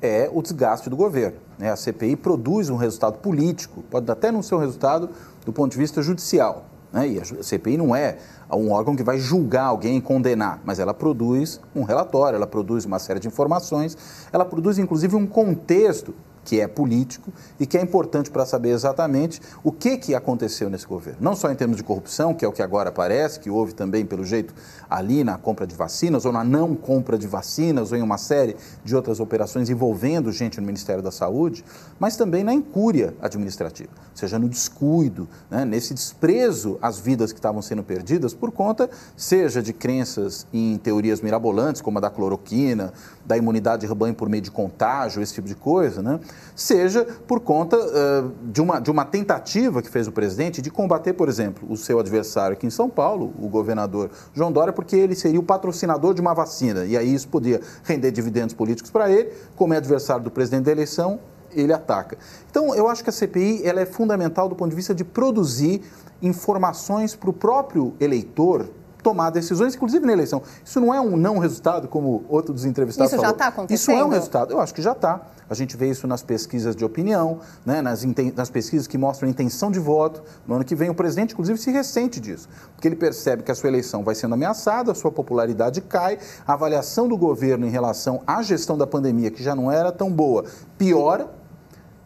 é 0.00 0.30
o 0.32 0.40
desgaste 0.40 0.88
do 0.88 0.96
governo. 0.96 1.38
Né? 1.58 1.72
A 1.72 1.76
CPI 1.76 2.14
produz 2.14 2.70
um 2.70 2.76
resultado 2.76 3.18
político, 3.18 3.82
pode 3.90 4.08
até 4.08 4.30
não 4.30 4.42
ser 4.42 4.54
um 4.54 4.58
resultado 4.58 5.10
do 5.44 5.52
ponto 5.52 5.72
de 5.72 5.78
vista 5.78 6.00
judicial. 6.02 6.66
Né? 6.92 7.08
E 7.08 7.20
a 7.20 7.42
CPI 7.42 7.76
não 7.76 7.96
é 7.96 8.18
um 8.48 8.70
órgão 8.70 8.94
que 8.94 9.02
vai 9.02 9.18
julgar 9.18 9.64
alguém 9.64 9.96
e 9.96 10.00
condenar, 10.00 10.60
mas 10.64 10.78
ela 10.78 10.94
produz 10.94 11.60
um 11.74 11.82
relatório, 11.82 12.36
ela 12.36 12.46
produz 12.46 12.84
uma 12.84 13.00
série 13.00 13.18
de 13.18 13.26
informações, 13.26 13.98
ela 14.32 14.44
produz 14.44 14.78
inclusive 14.78 15.16
um 15.16 15.26
contexto 15.26 16.14
que 16.44 16.60
é 16.60 16.68
político 16.68 17.32
e 17.58 17.66
que 17.66 17.78
é 17.78 17.82
importante 17.82 18.30
para 18.30 18.44
saber 18.44 18.70
exatamente 18.70 19.40
o 19.62 19.72
que, 19.72 19.96
que 19.96 20.14
aconteceu 20.14 20.68
nesse 20.68 20.86
governo. 20.86 21.18
Não 21.20 21.34
só 21.34 21.50
em 21.50 21.56
termos 21.56 21.76
de 21.76 21.82
corrupção, 21.82 22.34
que 22.34 22.44
é 22.44 22.48
o 22.48 22.52
que 22.52 22.62
agora 22.62 22.90
aparece, 22.90 23.40
que 23.40 23.50
houve 23.50 23.72
também, 23.72 24.04
pelo 24.04 24.24
jeito, 24.24 24.54
ali 24.88 25.24
na 25.24 25.38
compra 25.38 25.66
de 25.66 25.74
vacinas, 25.74 26.24
ou 26.24 26.32
na 26.32 26.44
não 26.44 26.74
compra 26.74 27.16
de 27.16 27.26
vacinas, 27.26 27.90
ou 27.90 27.98
em 27.98 28.02
uma 28.02 28.18
série 28.18 28.56
de 28.84 28.94
outras 28.94 29.20
operações 29.20 29.70
envolvendo 29.70 30.30
gente 30.30 30.60
no 30.60 30.66
Ministério 30.66 31.02
da 31.02 31.10
Saúde, 31.10 31.64
mas 31.98 32.16
também 32.16 32.44
na 32.44 32.52
incúria 32.52 33.14
administrativa, 33.20 33.90
ou 33.94 34.16
seja, 34.16 34.38
no 34.38 34.48
descuido, 34.48 35.28
né, 35.50 35.64
nesse 35.64 35.94
desprezo 35.94 36.78
às 36.82 36.98
vidas 36.98 37.32
que 37.32 37.38
estavam 37.38 37.62
sendo 37.62 37.82
perdidas 37.82 38.34
por 38.34 38.50
conta, 38.50 38.90
seja 39.16 39.62
de 39.62 39.72
crenças 39.72 40.46
em 40.52 40.76
teorias 40.78 41.20
mirabolantes, 41.20 41.80
como 41.80 41.98
a 41.98 42.00
da 42.00 42.10
cloroquina, 42.10 42.92
da 43.24 43.36
imunidade 43.36 43.82
de 43.82 43.86
rebanho 43.86 44.14
por 44.14 44.28
meio 44.28 44.42
de 44.42 44.50
contágio, 44.50 45.22
esse 45.22 45.34
tipo 45.34 45.48
de 45.48 45.54
coisa, 45.54 46.02
né? 46.02 46.20
Seja 46.54 47.04
por 47.26 47.40
conta 47.40 47.76
uh, 47.76 48.32
de, 48.44 48.60
uma, 48.60 48.80
de 48.80 48.90
uma 48.90 49.04
tentativa 49.04 49.82
que 49.82 49.90
fez 49.90 50.06
o 50.06 50.12
presidente 50.12 50.62
de 50.62 50.70
combater, 50.70 51.12
por 51.12 51.28
exemplo, 51.28 51.66
o 51.70 51.76
seu 51.76 51.98
adversário 51.98 52.54
aqui 52.54 52.66
em 52.66 52.70
São 52.70 52.88
Paulo, 52.88 53.32
o 53.38 53.48
governador 53.48 54.10
João 54.32 54.52
Dória, 54.52 54.72
porque 54.72 54.96
ele 54.96 55.14
seria 55.14 55.40
o 55.40 55.42
patrocinador 55.42 56.14
de 56.14 56.20
uma 56.20 56.34
vacina. 56.34 56.84
E 56.84 56.96
aí 56.96 57.12
isso 57.12 57.28
podia 57.28 57.60
render 57.82 58.10
dividendos 58.10 58.54
políticos 58.54 58.90
para 58.90 59.10
ele, 59.10 59.32
como 59.56 59.74
é 59.74 59.76
adversário 59.76 60.22
do 60.22 60.30
presidente 60.30 60.64
da 60.64 60.72
eleição, 60.72 61.18
ele 61.52 61.72
ataca. 61.72 62.18
Então, 62.50 62.74
eu 62.74 62.88
acho 62.88 63.02
que 63.02 63.10
a 63.10 63.12
CPI 63.12 63.62
ela 63.64 63.80
é 63.80 63.86
fundamental 63.86 64.48
do 64.48 64.56
ponto 64.56 64.70
de 64.70 64.76
vista 64.76 64.94
de 64.94 65.04
produzir 65.04 65.82
informações 66.20 67.14
para 67.14 67.30
o 67.30 67.32
próprio 67.32 67.94
eleitor 68.00 68.68
tomar 69.04 69.28
decisões, 69.28 69.74
inclusive 69.74 70.04
na 70.06 70.14
eleição. 70.14 70.42
Isso 70.64 70.80
não 70.80 70.92
é 70.92 71.00
um 71.00 71.14
não 71.14 71.38
resultado, 71.38 71.86
como 71.86 72.24
outro 72.26 72.54
dos 72.54 72.64
entrevistados 72.64 73.12
Isso 73.12 73.20
falou. 73.20 73.30
já 73.30 73.32
está 73.32 73.48
acontecendo? 73.48 73.76
Isso 73.76 73.90
é 73.90 74.04
um 74.04 74.08
resultado. 74.08 74.52
Eu 74.52 74.60
acho 74.60 74.74
que 74.74 74.80
já 74.80 74.92
está. 74.92 75.20
A 75.48 75.54
gente 75.54 75.76
vê 75.76 75.90
isso 75.90 76.06
nas 76.06 76.22
pesquisas 76.22 76.74
de 76.74 76.84
opinião, 76.84 77.38
né, 77.66 77.82
nas, 77.82 78.02
nas 78.34 78.48
pesquisas 78.48 78.86
que 78.86 78.96
mostram 78.96 79.28
intenção 79.28 79.70
de 79.70 79.78
voto. 79.78 80.22
No 80.46 80.54
ano 80.54 80.64
que 80.64 80.74
vem, 80.74 80.88
o 80.88 80.94
presidente, 80.94 81.34
inclusive, 81.34 81.58
se 81.58 81.70
ressente 81.70 82.18
disso, 82.18 82.48
porque 82.74 82.88
ele 82.88 82.96
percebe 82.96 83.42
que 83.42 83.52
a 83.52 83.54
sua 83.54 83.68
eleição 83.68 84.02
vai 84.02 84.14
sendo 84.14 84.32
ameaçada, 84.32 84.90
a 84.90 84.94
sua 84.94 85.12
popularidade 85.12 85.82
cai, 85.82 86.18
a 86.46 86.54
avaliação 86.54 87.06
do 87.06 87.16
governo 87.18 87.66
em 87.66 87.70
relação 87.70 88.22
à 88.26 88.40
gestão 88.42 88.78
da 88.78 88.86
pandemia, 88.86 89.30
que 89.30 89.42
já 89.42 89.54
não 89.54 89.70
era 89.70 89.92
tão 89.92 90.10
boa, 90.10 90.46
piora 90.78 91.28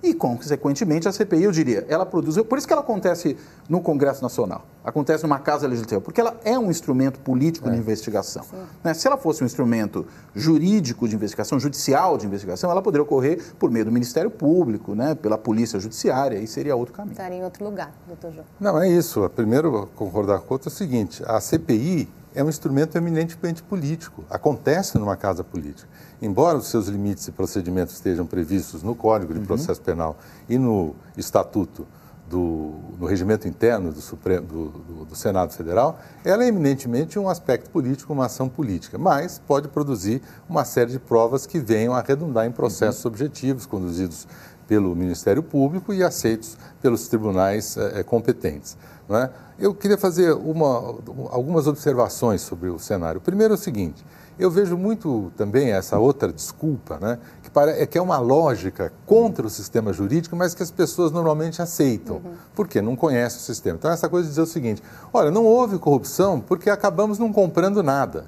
e, 0.03 0.15
consequentemente, 0.15 1.09
a 1.09 1.13
CPI, 1.13 1.45
eu 1.45 1.53
diria, 1.53 1.85
ela 1.89 2.07
produziu. 2.07 2.45
Por 2.45 2.59
isso 2.59 2.67
que 2.67 2.73
ela 2.73 2.83
acontece 2.83 3.37
no 3.69 3.81
Congresso 3.81 4.23
Nacional, 4.23 4.65
acontece 4.85 5.25
numa 5.25 5.39
Casa 5.39 5.67
Legislativa, 5.67 6.01
porque 6.01 6.21
ela 6.21 6.37
é 6.45 6.59
um 6.59 6.71
instrumento 6.71 7.19
político 7.21 7.69
é. 7.69 7.73
de 7.73 7.79
investigação. 7.79 8.45
Né? 8.83 8.95
Se 8.95 9.07
ela 9.07 9.17
fosse 9.17 9.43
um 9.43 9.47
instrumento 9.47 10.07
jurídico 10.35 11.09
de 11.09 11.17
investigação, 11.17 11.59
judicial 11.59 12.17
de 12.17 12.27
investigação, 12.27 12.71
ela 12.71 12.81
poderia 12.81 13.03
ocorrer 13.03 13.43
por 13.59 13.71
meio 13.71 13.85
do 13.85 13.93
Ministério 13.93 14.31
Público, 14.31 14.95
né? 14.95 15.15
pela 15.15 15.37
Polícia 15.37 15.81
Judiciária, 15.81 16.39
e 16.39 16.47
seria 16.47 16.77
outro 16.77 16.95
caminho. 16.95 17.13
Estaria 17.13 17.39
em 17.39 17.45
outro 17.45 17.65
lugar, 17.65 17.93
doutor 18.07 18.33
João. 18.33 18.47
Não, 18.61 18.81
é 18.81 18.89
isso. 18.89 19.29
Primeiro, 19.31 19.89
concordar 19.97 20.39
com 20.41 20.51
o 20.51 20.53
outro 20.53 20.69
é 20.69 20.73
o 20.73 20.75
seguinte: 20.75 21.23
a 21.27 21.41
CPI 21.41 22.09
é 22.35 22.45
um 22.45 22.49
instrumento 22.49 22.97
eminentemente 22.97 23.63
político, 23.63 24.25
acontece 24.31 24.97
numa 24.97 25.17
casa 25.17 25.43
política 25.43 25.89
embora 26.21 26.59
os 26.59 26.69
seus 26.69 26.89
limites 26.89 27.27
e 27.29 27.33
procedimentos 27.33 27.95
estejam 27.95 28.27
previstos 28.27 28.83
no 28.83 28.95
Código 28.95 29.33
de 29.33 29.41
uhum. 29.41 29.47
Processo 29.47 29.81
Penal 29.81 30.17
e 30.49 30.59
no 30.59 30.95
Estatuto 31.17 31.87
do, 32.29 32.75
no 32.99 33.07
regimento 33.07 33.49
interno 33.49 33.91
do, 33.91 34.01
Supremo, 34.01 34.47
do, 34.47 34.69
do, 34.69 35.05
do, 35.07 35.17
Senado 35.17 35.53
Federal, 35.53 35.99
ela 36.25 36.45
é 36.45 36.49
eminentemente 36.49 37.19
um 37.19 37.29
aspecto 37.29 37.71
político, 37.71 38.13
uma 38.13 38.27
ação 38.27 38.49
política, 38.49 38.99
mas 38.99 39.39
pode 39.39 39.69
produzir 39.69 40.21
uma 40.49 40.65
série 40.65 40.93
de 40.93 40.99
provas 40.99 41.47
que 41.47 41.59
venham 41.59 41.95
a 41.95 42.03
redundar 42.03 42.47
em 42.47 42.53
processos 42.53 43.05
uhum. 43.05 43.11
objetivos 43.11 43.65
conduzidos 43.65 44.27
pelo 44.67 44.95
Ministério 44.95 45.43
Público 45.43 45.95
e 45.95 46.05
aceitos 46.05 46.59
pelos 46.83 47.09
tribunais 47.09 47.77
eh, 47.79 48.03
competentes. 48.03 48.77
É? 49.11 49.31
Eu 49.59 49.75
queria 49.75 49.97
fazer 49.97 50.33
uma, 50.33 50.97
algumas 51.31 51.67
observações 51.67 52.43
sobre 52.43 52.69
o 52.69 52.79
cenário. 52.79 53.21
Primeiro 53.21 53.55
é 53.55 53.57
o 53.57 53.59
seguinte, 53.59 54.05
eu 54.39 54.51
vejo 54.51 54.77
muito 54.77 55.33
também 55.37 55.73
essa 55.73 55.99
outra 55.99 56.33
desculpa, 56.33 56.99
né, 57.01 57.19
que, 57.43 57.51
para, 57.51 57.73
é 57.73 57.85
que 57.87 57.99
é 57.99 58.03
uma 58.03 58.19
lógica 58.19 58.93
contra 59.05 59.45
o 59.47 59.51
sistema 59.51 59.93
jurídico, 59.93 60.37
mas 60.37 60.55
que 60.55 60.63
as 60.63 60.71
pessoas 60.71 61.11
normalmente 61.11 61.61
aceitam, 61.61 62.17
uhum. 62.17 62.35
porque 62.55 62.81
não 62.81 62.95
conhecem 62.95 63.41
o 63.41 63.43
sistema. 63.43 63.77
Então, 63.77 63.91
essa 63.91 64.09
coisa 64.09 64.27
de 64.27 64.31
dizer 64.31 64.43
o 64.43 64.47
seguinte: 64.47 64.83
olha, 65.13 65.31
não 65.31 65.45
houve 65.45 65.79
corrupção 65.79 66.41
porque 66.41 66.71
acabamos 66.71 67.19
não 67.19 67.33
comprando 67.33 67.83
nada. 67.83 68.27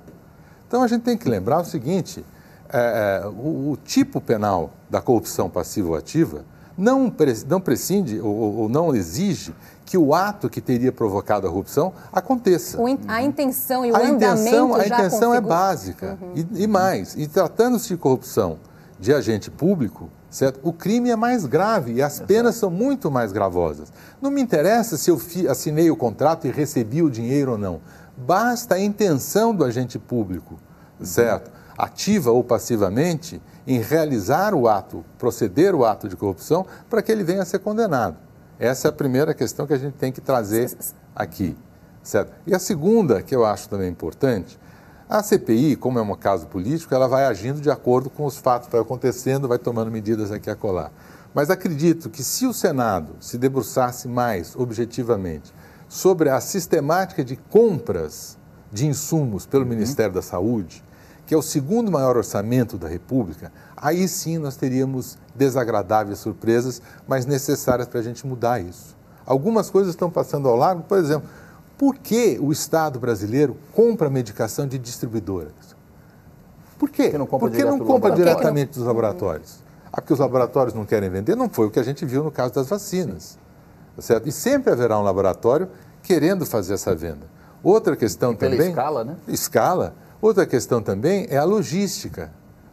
Então, 0.66 0.82
a 0.82 0.88
gente 0.88 1.02
tem 1.02 1.16
que 1.16 1.28
lembrar 1.28 1.60
o 1.60 1.64
seguinte: 1.64 2.24
é, 2.72 3.22
é 3.22 3.26
o, 3.28 3.72
o, 3.72 3.78
tipo 3.84 4.20
penal 4.20 4.70
da 4.88 5.00
corrupção 5.00 5.48
passiva 5.48 5.90
ou 5.90 5.94
ativa 5.94 6.44
não, 6.76 7.12
não 7.48 7.60
prescinde 7.60 8.20
ou, 8.20 8.58
ou 8.58 8.68
não 8.68 8.94
exige 8.94 9.54
que 9.90 9.98
o 9.98 10.14
ato 10.14 10.48
que 10.48 10.60
teria 10.60 10.92
provocado 10.92 11.48
a 11.48 11.50
corrupção 11.50 11.92
aconteça. 12.12 12.80
a 13.08 13.22
intenção 13.22 13.84
e 13.84 13.90
o 13.90 13.96
a 13.96 13.98
andamento 13.98 14.42
intenção, 14.42 14.74
A 14.74 14.86
intenção 14.86 15.34
é 15.34 15.40
básica. 15.40 16.16
Uhum. 16.22 16.32
E, 16.36 16.62
e, 16.62 16.66
mais, 16.68 17.16
e 17.16 17.26
tratando-se 17.26 17.88
de 17.88 17.96
corrupção 17.96 18.58
de 19.00 19.12
agente 19.12 19.50
público, 19.50 20.08
certo? 20.30 20.60
o 20.62 20.72
crime 20.72 21.10
é 21.10 21.16
mais 21.16 21.44
grave 21.44 21.94
e 21.94 22.02
as 22.02 22.14
Exato. 22.14 22.28
penas 22.28 22.54
são 22.54 22.70
muito 22.70 23.10
mais 23.10 23.32
gravosas. 23.32 23.92
Não 24.22 24.30
me 24.30 24.40
interessa 24.40 24.96
se 24.96 25.10
eu 25.10 25.20
assinei 25.48 25.90
o 25.90 25.96
contrato 25.96 26.46
e 26.46 26.52
recebi 26.52 27.02
o 27.02 27.10
dinheiro 27.10 27.52
ou 27.52 27.58
não. 27.58 27.80
Basta 28.16 28.76
a 28.76 28.80
intenção 28.80 29.52
do 29.52 29.64
agente 29.64 29.98
público, 29.98 30.56
certo? 31.02 31.48
Uhum. 31.48 31.59
Ativa 31.82 32.30
ou 32.30 32.44
passivamente, 32.44 33.40
em 33.66 33.80
realizar 33.80 34.54
o 34.54 34.68
ato, 34.68 35.02
proceder 35.16 35.74
o 35.74 35.82
ato 35.82 36.08
de 36.08 36.14
corrupção, 36.14 36.66
para 36.90 37.00
que 37.00 37.10
ele 37.10 37.24
venha 37.24 37.40
a 37.40 37.46
ser 37.46 37.60
condenado. 37.60 38.18
Essa 38.58 38.88
é 38.88 38.90
a 38.90 38.92
primeira 38.92 39.32
questão 39.32 39.66
que 39.66 39.72
a 39.72 39.78
gente 39.78 39.94
tem 39.94 40.12
que 40.12 40.20
trazer 40.20 40.70
aqui. 41.16 41.56
Certo? 42.02 42.32
E 42.46 42.54
a 42.54 42.58
segunda, 42.58 43.22
que 43.22 43.34
eu 43.34 43.46
acho 43.46 43.66
também 43.66 43.88
importante, 43.88 44.58
a 45.08 45.22
CPI, 45.22 45.74
como 45.76 45.98
é 45.98 46.02
um 46.02 46.14
caso 46.14 46.46
político, 46.48 46.94
ela 46.94 47.08
vai 47.08 47.24
agindo 47.24 47.62
de 47.62 47.70
acordo 47.70 48.10
com 48.10 48.26
os 48.26 48.36
fatos 48.36 48.66
que 48.66 48.72
vai 48.72 48.82
acontecendo, 48.82 49.48
vai 49.48 49.58
tomando 49.58 49.90
medidas 49.90 50.30
aqui 50.30 50.50
a 50.50 50.54
colar. 50.54 50.92
Mas 51.32 51.48
acredito 51.48 52.10
que 52.10 52.22
se 52.22 52.44
o 52.44 52.52
Senado 52.52 53.16
se 53.20 53.38
debruçasse 53.38 54.06
mais 54.06 54.54
objetivamente 54.54 55.54
sobre 55.88 56.28
a 56.28 56.40
sistemática 56.40 57.24
de 57.24 57.36
compras 57.36 58.36
de 58.70 58.86
insumos 58.86 59.46
pelo 59.46 59.64
uhum. 59.64 59.70
Ministério 59.70 60.12
da 60.12 60.22
Saúde, 60.22 60.84
que 61.30 61.34
é 61.34 61.38
o 61.38 61.42
segundo 61.42 61.92
maior 61.92 62.16
orçamento 62.16 62.76
da 62.76 62.88
República, 62.88 63.52
aí 63.76 64.08
sim 64.08 64.36
nós 64.36 64.56
teríamos 64.56 65.16
desagradáveis 65.32 66.18
surpresas, 66.18 66.82
mas 67.06 67.24
necessárias 67.24 67.86
para 67.86 68.00
a 68.00 68.02
gente 68.02 68.26
mudar 68.26 68.58
isso. 68.58 68.96
Algumas 69.24 69.70
coisas 69.70 69.94
estão 69.94 70.10
passando 70.10 70.48
ao 70.48 70.56
largo, 70.56 70.82
por 70.82 70.98
exemplo, 70.98 71.30
por 71.78 71.94
que 71.98 72.36
o 72.42 72.50
Estado 72.50 72.98
brasileiro 72.98 73.56
compra 73.72 74.10
medicação 74.10 74.66
de 74.66 74.76
distribuidoras? 74.76 75.52
Por 76.76 76.90
quê? 76.90 77.04
Porque 77.04 77.18
não 77.18 77.26
compra, 77.26 77.48
Porque 77.48 77.64
não 77.64 77.78
compra 77.78 78.10
diretamente 78.10 78.72
dos 78.72 78.84
laboratórios. 78.84 79.60
Ah, 79.92 80.00
porque 80.00 80.12
os 80.12 80.18
laboratórios 80.18 80.74
não 80.74 80.84
querem 80.84 81.08
vender? 81.10 81.36
Não 81.36 81.48
foi 81.48 81.66
o 81.66 81.70
que 81.70 81.78
a 81.78 81.84
gente 81.84 82.04
viu 82.04 82.24
no 82.24 82.32
caso 82.32 82.54
das 82.54 82.68
vacinas. 82.68 83.38
Tá 83.94 84.02
certo? 84.02 84.28
E 84.28 84.32
sempre 84.32 84.72
haverá 84.72 84.98
um 84.98 85.02
laboratório 85.02 85.68
querendo 86.02 86.44
fazer 86.44 86.74
essa 86.74 86.92
venda. 86.92 87.28
Outra 87.62 87.94
questão 87.94 88.32
e 88.32 88.36
pela 88.36 88.50
também. 88.50 88.70
escala, 88.70 89.04
né? 89.04 89.16
Escala. 89.28 89.94
Outra 90.20 90.44
questão 90.44 90.82
também 90.82 91.26
é 91.30 91.38
a 91.38 91.44
logística. 91.44 92.30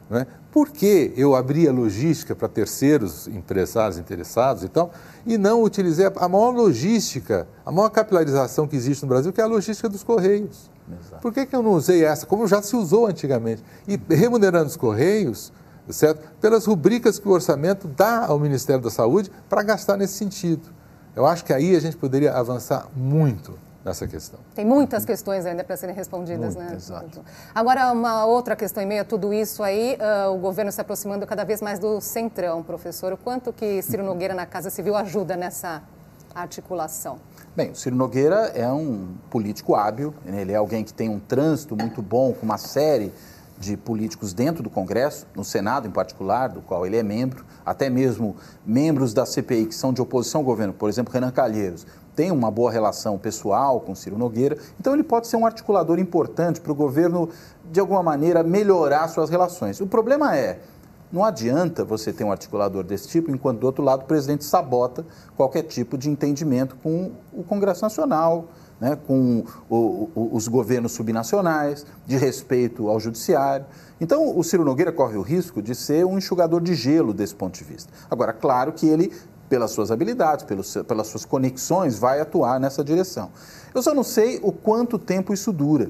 Né? 0.09 0.25
Por 0.51 0.69
que 0.69 1.13
eu 1.15 1.35
abri 1.35 1.67
a 1.67 1.71
logística 1.71 2.35
para 2.35 2.47
terceiros 2.47 3.27
empresários 3.27 3.97
interessados 3.97 4.63
e 4.63 4.69
tal, 4.69 4.91
e 5.25 5.37
não 5.37 5.63
utilizei 5.63 6.11
a 6.15 6.29
maior 6.29 6.51
logística, 6.51 7.47
a 7.65 7.71
maior 7.71 7.89
capilarização 7.89 8.67
que 8.67 8.75
existe 8.75 9.03
no 9.03 9.09
Brasil, 9.09 9.31
que 9.31 9.41
é 9.41 9.43
a 9.43 9.47
logística 9.47 9.87
dos 9.87 10.03
Correios? 10.03 10.69
Exato. 10.89 11.21
Por 11.21 11.33
que, 11.33 11.45
que 11.45 11.55
eu 11.55 11.61
não 11.61 11.71
usei 11.71 12.03
essa, 12.03 12.25
como 12.25 12.47
já 12.47 12.61
se 12.61 12.75
usou 12.75 13.05
antigamente? 13.05 13.63
E 13.87 13.99
remunerando 14.13 14.67
os 14.67 14.77
Correios, 14.77 15.51
certo? 15.89 16.21
pelas 16.39 16.65
rubricas 16.65 17.19
que 17.19 17.27
o 17.27 17.31
orçamento 17.31 17.87
dá 17.87 18.25
ao 18.25 18.39
Ministério 18.39 18.81
da 18.81 18.89
Saúde 18.89 19.31
para 19.49 19.63
gastar 19.63 19.97
nesse 19.97 20.13
sentido. 20.13 20.69
Eu 21.15 21.25
acho 21.25 21.43
que 21.43 21.51
aí 21.51 21.75
a 21.75 21.79
gente 21.79 21.97
poderia 21.97 22.33
avançar 22.33 22.87
muito 22.95 23.66
nessa 23.87 24.07
questão. 24.07 24.39
Tem 24.53 24.65
muitas 24.65 25.05
questões 25.05 25.45
ainda 25.45 25.63
para 25.63 25.77
serem 25.77 25.95
respondidas, 25.95 26.55
Muito, 26.55 26.69
né? 26.69 26.75
Exato. 26.75 27.21
Agora, 27.55 27.91
uma 27.91 28.25
outra 28.25 28.55
questão 28.55 28.83
em 28.83 28.85
meio 28.85 29.01
a 29.01 29.05
tudo 29.05 29.33
isso 29.33 29.63
aí, 29.63 29.97
uh, 29.97 30.33
o 30.33 30.37
governo 30.37 30.71
se 30.71 30.81
aproximando 30.81 31.25
cada 31.25 31.43
vez 31.43 31.61
mais 31.61 31.79
do 31.79 31.99
centrão, 32.01 32.61
professor. 32.61 33.13
O 33.13 33.17
quanto 33.17 33.53
que 33.53 33.81
Ciro 33.81 34.03
Nogueira 34.03 34.33
na 34.33 34.45
Casa 34.45 34.69
Civil 34.69 34.95
ajuda 34.95 35.35
nessa 35.35 35.81
articulação? 36.35 37.19
Bem, 37.55 37.71
o 37.71 37.75
Ciro 37.75 37.95
Nogueira 37.95 38.51
é 38.53 38.69
um 38.71 39.15
político 39.31 39.73
hábil, 39.73 40.13
né? 40.23 40.41
ele 40.41 40.51
é 40.51 40.55
alguém 40.55 40.83
que 40.83 40.93
tem 40.93 41.09
um 41.09 41.19
trânsito 41.19 41.75
muito 41.75 42.01
bom 42.01 42.33
com 42.33 42.45
uma 42.45 42.57
série 42.57 43.11
de 43.57 43.75
políticos 43.75 44.33
dentro 44.33 44.61
do 44.61 44.69
Congresso, 44.69 45.25
no 45.35 45.43
Senado 45.43 45.87
em 45.87 45.91
particular, 45.91 46.49
do 46.49 46.61
qual 46.61 46.85
ele 46.85 46.95
é 46.95 47.01
membro, 47.01 47.43
até 47.65 47.89
mesmo 47.89 48.35
membros 48.63 49.13
da 49.13 49.25
CPI 49.25 49.65
que 49.65 49.75
são 49.75 49.91
de 49.91 49.99
oposição 49.99 50.41
ao 50.41 50.45
governo, 50.45 50.73
por 50.73 50.89
exemplo, 50.89 51.11
Renan 51.11 51.31
Calheiros, 51.31 51.87
tem 52.17 52.31
uma 52.31 52.49
boa 52.49 52.71
relação 52.71 53.15
pessoal 53.15 53.79
com 53.79 53.93
Ciro 53.93 54.17
Nogueira, 54.17 54.57
então 54.79 54.95
ele 54.95 55.03
pode 55.03 55.27
ser 55.27 55.37
um 55.37 55.45
articulador 55.45 55.99
importante 55.99 56.59
para 56.59 56.71
o 56.71 56.75
governo, 56.75 57.29
de 57.71 57.79
alguma 57.79 58.01
maneira, 58.01 58.41
melhorar 58.41 59.07
suas 59.07 59.29
relações. 59.29 59.79
O 59.79 59.85
problema 59.85 60.35
é, 60.35 60.59
não 61.11 61.23
adianta 61.23 61.85
você 61.85 62.11
ter 62.11 62.23
um 62.23 62.31
articulador 62.31 62.83
desse 62.83 63.07
tipo, 63.07 63.29
enquanto 63.29 63.59
do 63.59 63.67
outro 63.67 63.83
lado 63.83 64.01
o 64.01 64.05
presidente 64.05 64.43
sabota 64.43 65.05
qualquer 65.35 65.61
tipo 65.61 65.95
de 65.95 66.09
entendimento 66.09 66.75
com 66.77 67.11
o 67.31 67.43
Congresso 67.43 67.83
Nacional, 67.83 68.45
né, 68.81 68.97
com 69.05 69.43
o, 69.69 70.09
o, 70.15 70.29
os 70.33 70.47
governos 70.47 70.93
subnacionais, 70.93 71.85
de 72.07 72.17
respeito 72.17 72.89
ao 72.89 72.99
judiciário. 72.99 73.67
Então, 74.01 74.35
o 74.35 74.43
Ciro 74.43 74.65
Nogueira 74.65 74.91
corre 74.91 75.17
o 75.17 75.21
risco 75.21 75.61
de 75.61 75.75
ser 75.75 76.03
um 76.03 76.17
enxugador 76.17 76.61
de 76.61 76.73
gelo 76.73 77.13
desse 77.13 77.35
ponto 77.35 77.55
de 77.55 77.63
vista. 77.63 77.93
Agora, 78.09 78.33
claro 78.33 78.71
que 78.71 78.87
ele 78.87 79.13
pelas 79.49 79.71
suas 79.71 79.91
habilidades, 79.91 80.45
pelos, 80.45 80.73
pelas 80.87 81.07
suas 81.07 81.25
conexões, 81.25 81.97
vai 81.97 82.19
atuar 82.19 82.59
nessa 82.59 82.83
direção. 82.83 83.29
Eu 83.73 83.81
só 83.81 83.93
não 83.93 84.03
sei 84.03 84.39
o 84.41 84.51
quanto 84.51 84.97
tempo 84.97 85.33
isso 85.33 85.51
dura. 85.51 85.89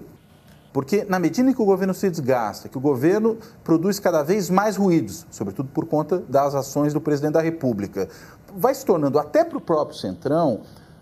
Porque 0.74 1.06
na 1.06 1.18
medida 1.18 1.50
em 1.50 1.54
que 1.54 1.62
o 1.62 1.66
governo 1.66 1.94
se 1.94 2.10
desgasta, 2.10 2.70
que 2.70 2.78
o 2.78 2.82
governo 2.82 3.38
produz 3.64 4.00
cada 4.00 4.22
vez 4.22 4.50
mais 4.50 4.78
ruídos, 4.78 5.26
sobretudo 5.32 5.70
por 5.74 5.86
conta 5.86 6.20
das 6.30 6.54
ações 6.54 6.94
do 6.94 7.02
presidente 7.02 7.34
da 7.34 7.42
República, 7.42 8.08
vai 8.56 8.76
se 8.76 8.86
tornando 8.86 9.18
até 9.18 9.44
para 9.44 9.58
o 9.58 9.62
próprio 9.62 9.98
Centrão 9.98 10.62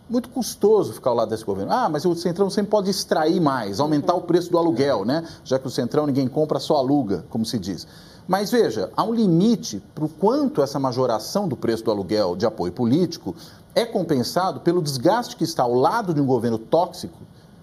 muito 0.10 0.30
custoso 0.30 0.94
ficar 0.94 1.10
ao 1.10 1.16
lado 1.16 1.30
desse 1.30 1.44
governo. 1.44 1.72
Ah, 1.72 1.90
mas 1.90 2.06
o 2.06 2.16
Centrão 2.16 2.50
sempre 2.50 2.72
pode 2.72 2.90
extrair 2.90 3.42
mais, 3.42 3.80
aumentar 3.80 4.14
o 4.14 4.22
preço 4.22 4.52
do 4.52 4.58
aluguel, 4.58 5.04
né? 5.04 5.28
Já 5.44 5.58
que 5.58 5.68
o 5.68 5.70
Centrão 5.70 6.06
ninguém 6.06 6.28
compra, 6.28 6.60
só 6.60 6.76
aluga, 6.76 7.26
como 7.30 7.46
se 7.46 7.58
diz. 7.58 7.88
Mas 8.28 8.50
veja, 8.50 8.92
há 8.98 9.04
um 9.04 9.14
limite 9.14 9.82
para 9.94 10.06
o 10.06 10.10
quanto 10.10 10.62
essa 10.62 10.80
majoração 10.80 11.48
do 11.48 11.56
preço 11.56 11.84
do 11.84 11.92
aluguel 11.92 12.36
de 12.36 12.46
apoio 12.46 12.72
político 12.72 13.36
é 13.76 13.86
compensado 13.86 14.62
pelo 14.62 14.82
desgaste 14.82 15.36
que 15.36 15.44
está 15.44 15.64
ao 15.64 15.76
lado 15.76 16.14
de 16.14 16.22
um 16.22 16.26
governo 16.26 16.58
tóxico 16.58 17.20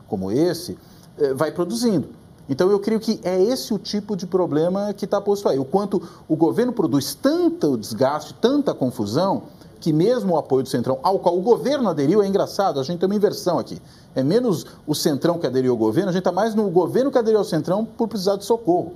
como 0.06 0.30
esse, 0.30 0.78
eh, 1.18 1.32
vai 1.32 1.50
produzindo. 1.50 2.10
Então 2.48 2.70
eu 2.70 2.78
creio 2.78 3.00
que 3.00 3.18
é 3.24 3.42
esse 3.42 3.72
o 3.72 3.78
tipo 3.78 4.14
de 4.14 4.26
problema 4.26 4.92
que 4.92 5.06
está 5.06 5.20
posto 5.20 5.48
aí. 5.48 5.58
O 5.58 5.64
quanto 5.64 6.02
o 6.28 6.36
governo 6.36 6.72
produz 6.72 7.14
tanto 7.14 7.78
desgaste, 7.78 8.34
tanta 8.34 8.74
confusão, 8.74 9.44
que 9.80 9.92
mesmo 9.92 10.34
o 10.34 10.36
apoio 10.36 10.62
do 10.62 10.68
Centrão, 10.68 10.98
ao 11.02 11.18
qual 11.18 11.36
o 11.36 11.40
governo 11.40 11.88
aderiu, 11.88 12.22
é 12.22 12.26
engraçado, 12.28 12.78
a 12.78 12.84
gente 12.84 13.00
tem 13.00 13.08
uma 13.08 13.16
inversão 13.16 13.58
aqui. 13.58 13.80
É 14.14 14.22
menos 14.22 14.66
o 14.86 14.94
Centrão 14.94 15.38
que 15.38 15.46
aderiu 15.46 15.72
ao 15.72 15.78
governo, 15.78 16.10
a 16.10 16.12
gente 16.12 16.20
está 16.20 16.30
mais 16.30 16.54
no 16.54 16.70
governo 16.70 17.10
que 17.10 17.18
aderiu 17.18 17.38
ao 17.38 17.44
Centrão 17.44 17.84
por 17.84 18.06
precisar 18.06 18.36
de 18.36 18.44
socorro. 18.44 18.92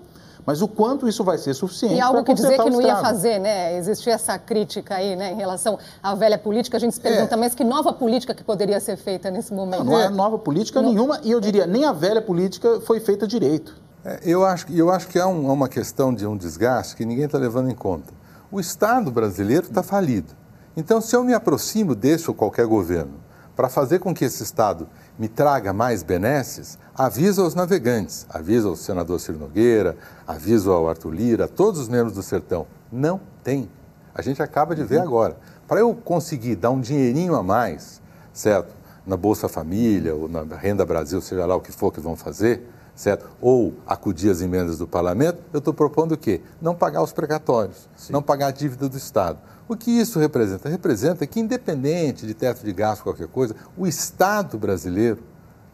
Mas 0.47 0.63
o 0.63 0.69
quanto 0.69 1.09
isso 1.09 1.25
vai 1.25 1.37
ser 1.39 1.53
suficiente 1.55 1.97
E 1.97 2.01
algo 2.01 2.23
que 2.23 2.33
dizer 2.33 2.57
que 2.57 2.71
não 2.71 2.81
ia 2.81 2.97
fazer, 2.99 3.41
né? 3.41 3.77
Existia 3.77 4.13
essa 4.15 4.39
crítica 4.39 4.95
aí, 4.95 5.17
né, 5.17 5.33
em 5.33 5.35
relação 5.37 5.77
à 6.01 6.15
velha 6.15 6.39
política. 6.39 6.77
A 6.77 6.81
gente 6.81 6.95
se 6.95 7.01
pergunta, 7.01 7.35
É. 7.35 7.37
mas 7.37 7.53
que 7.55 7.65
nova 7.65 7.93
política 7.93 8.33
que 8.33 8.45
poderia 8.45 8.79
ser 8.79 8.97
feita 8.97 9.29
nesse 9.29 9.53
momento? 9.53 9.83
Não, 9.83 9.93
não 9.93 10.01
é 10.01 10.09
nova 10.09 10.39
política 10.39 10.81
Não. 10.81 10.89
nenhuma 10.91 11.21
e 11.25 11.33
eu 11.33 11.41
diria, 11.41 11.67
nem 11.67 11.85
a 11.85 11.93
velha 11.93 12.23
política 12.23 12.81
foi 12.81 13.01
feita 13.01 13.27
direito. 13.27 13.75
É, 14.05 14.21
eu, 14.23 14.45
acho, 14.47 14.73
eu 14.73 14.89
acho 14.89 15.09
que 15.09 15.19
há 15.19 15.27
um- 15.27 15.51
há 15.51 15.53
uma 15.53 15.69
questão 15.69 16.15
de 16.15 16.25
um 16.25 16.37
desgaste 16.37 16.95
que 16.95 17.05
ninguém 17.05 17.25
está 17.25 17.39
levando 17.39 17.69
em 17.69 17.75
conta. 17.75 18.15
O 18.53 18.61
Estado 18.61 19.11
brasileiro 19.11 19.67
está 19.67 19.83
falido. 19.83 20.33
Então, 20.77 21.01
se 21.01 21.17
eu 21.17 21.25
me 21.25 21.35
aproximo 21.35 21.93
desse 21.93 22.29
ou 22.31 22.35
qualquer 22.37 22.67
governo 22.67 23.15
para 23.57 23.71
fazer 23.71 23.99
com 23.99 24.15
que 24.15 24.27
esse 24.27 24.43
Estado 24.43 24.87
me 25.19 25.29
traga 25.29 25.73
mais 25.73 26.03
benesses, 26.03 26.79
avisa 26.95 27.41
aos 27.41 27.55
navegantes, 27.55 28.27
avisa 28.29 28.69
ao 28.69 28.77
senador 28.77 29.19
Ciro 29.19 29.39
Nogueira, 29.39 29.97
avisa 30.27 30.71
ao 30.71 30.87
Arthur 30.89 31.11
Lira, 31.11 31.49
todos 31.49 31.81
os 31.81 31.89
membros 31.89 32.13
do 32.13 32.23
Sertão. 32.23 32.67
Não 32.93 33.19
tem. 33.43 33.71
A 34.15 34.21
gente 34.21 34.43
acaba 34.43 34.77
de 34.77 34.85
ver 34.85 35.01
agora. 35.01 35.39
Para 35.67 35.81
eu 35.81 35.95
conseguir 35.95 36.55
dar 36.55 36.71
um 36.71 36.81
dinheirinho 36.81 37.35
a 37.35 37.43
mais, 37.43 38.01
certo? 38.33 38.75
Na 39.07 39.17
Bolsa 39.17 39.49
Família 39.49 40.15
ou 40.15 40.29
na 40.29 40.43
Renda 40.55 40.85
Brasil, 40.85 41.21
seja 41.23 41.47
lá 41.47 41.57
o 41.57 41.61
que 41.61 41.73
for 41.73 41.91
que 41.91 42.01
vão 42.01 42.15
fazer, 42.15 42.69
certo? 42.97 43.29
Ou 43.41 43.75
acudir 43.87 44.31
às 44.31 44.41
emendas 44.41 44.79
do 44.79 44.89
parlamento, 44.89 45.39
eu 45.53 45.59
estou 45.59 45.73
propondo 45.73 46.13
o 46.13 46.19
quê? 46.19 46.41
Não 46.61 46.75
pagar 46.75 47.03
os 47.03 47.13
precatórios, 47.13 47.89
não 48.11 48.21
pagar 48.23 48.49
a 48.49 48.51
dívida 48.51 48.89
do 48.89 48.97
Estado. 48.97 49.39
O 49.69 49.77
que 49.77 49.91
isso 49.91 50.19
representa? 50.19 50.69
Representa 50.69 51.27
que, 51.27 51.39
independente 51.39 52.27
de 52.27 52.35
teto 52.35 52.65
de 52.65 52.73
gasto, 52.73 53.03
qualquer 53.03 53.29
coisa, 53.29 53.55
o 53.77 53.87
Estado 53.87 54.57
brasileiro, 54.59 55.23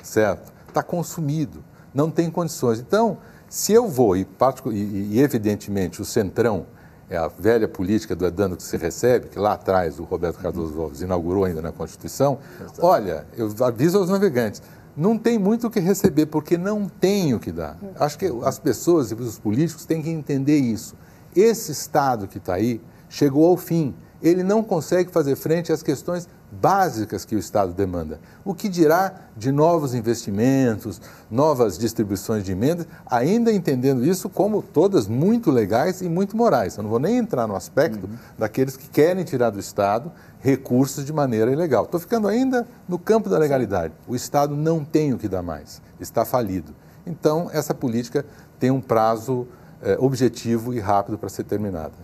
certo, 0.02 0.52
está 0.69 0.83
consumido, 0.83 1.62
não 1.95 2.11
tem 2.11 2.31
condições. 2.31 2.81
Então, 2.81 3.19
se 3.49 3.73
eu 3.73 3.87
vou, 3.88 4.17
e, 4.17 4.26
e- 4.73 5.09
e 5.12 5.21
evidentemente 5.21 6.00
o 6.02 6.05
Centrão, 6.05 6.67
é 7.11 7.17
a 7.19 7.29
velha 7.29 7.69
política 7.69 8.17
do 8.17 8.25
é 8.25 8.31
dano 8.31 8.57
que 8.57 8.62
se 8.62 8.79
recebe, 8.79 9.29
que 9.29 9.38
lá 9.38 9.52
atrás 9.52 9.99
o 10.00 10.05
Roberto 10.05 10.38
Cardoso 10.38 10.81
Alves 10.81 11.02
inaugurou 11.02 11.45
ainda 11.45 11.61
na 11.61 11.71
Constituição, 11.71 12.38
olha, 12.81 13.26
eu 13.37 13.52
aviso 13.61 13.99
aos 13.99 14.09
navegantes, 14.09 14.62
não 14.97 15.17
tem 15.17 15.39
muito 15.39 15.67
o 15.67 15.71
que 15.71 15.81
receber, 15.81 16.27
porque 16.27 16.59
não 16.59 16.89
tem 16.89 17.35
o 17.35 17.41
que 17.41 17.51
dar. 17.51 17.79
Acho 17.99 18.19
que 18.19 18.27
as 18.45 18.59
pessoas 18.59 19.11
e 19.11 19.15
os 19.15 19.39
políticos 19.39 19.85
têm 19.85 20.03
que 20.03 20.11
entender 20.11 20.59
isso. 20.59 20.95
Esse 21.35 21.73
Estado 21.73 22.29
que 22.29 22.39
está 22.39 22.55
aí 22.55 22.81
chegou 23.09 23.47
ao 23.47 23.57
fim. 23.57 23.95
Ele 24.23 24.43
não 24.43 24.63
consegue 24.63 25.11
fazer 25.11 25.35
frente 25.35 25.73
às 25.73 25.83
questões 25.83 26.29
básicas 26.53 27.25
que 27.25 27.35
o 27.35 27.39
Estado 27.39 27.73
demanda. 27.73 28.21
O 28.45 28.55
que 28.55 28.69
dirá 28.69 29.15
de 29.37 29.51
novos 29.51 29.95
investimentos, 29.95 31.01
novas 31.31 31.79
distribuições 31.79 32.45
de 32.45 32.53
emendas, 32.53 32.87
ainda 33.07 33.51
entendendo 33.51 34.05
isso 34.05 34.29
como 34.29 34.63
todas 34.63 35.09
muito 35.09 35.51
legais 35.51 36.03
e 36.03 36.09
muito 36.09 36.37
morais. 36.37 36.77
Eu 36.77 36.83
não 36.83 36.91
vou 36.91 36.99
nem 36.99 37.17
entrar 37.17 37.47
no 37.47 37.57
aspecto 37.57 38.09
daqueles 38.39 38.77
que 38.77 38.89
querem 38.89 39.25
tirar 39.25 39.51
do 39.51 39.59
Estado 39.59 40.13
recursos 40.43 41.05
de 41.07 41.13
maneira 41.13 41.53
ilegal. 41.53 41.85
Estou 41.85 42.01
ficando 42.01 42.27
ainda 42.27 42.66
no 42.88 42.99
campo 42.99 43.31
da 43.31 43.38
legalidade. 43.38 43.95
O 44.09 44.14
Estado 44.14 44.57
não 44.57 44.85
tem 44.85 45.14
o 45.14 45.19
que 45.19 45.29
dar 45.29 45.43
mais, 45.43 45.81
está 46.01 46.25
falido. 46.25 46.75
Então, 47.07 47.49
essa 47.53 47.73
política 47.73 48.27
tem 48.59 48.71
um 48.71 48.81
prazo 48.81 49.47
eh, 49.83 49.97
objetivo 49.99 50.75
e 50.75 50.81
rápido 50.81 51.16
para 51.16 51.29
ser 51.29 51.45
terminada. 51.45 51.95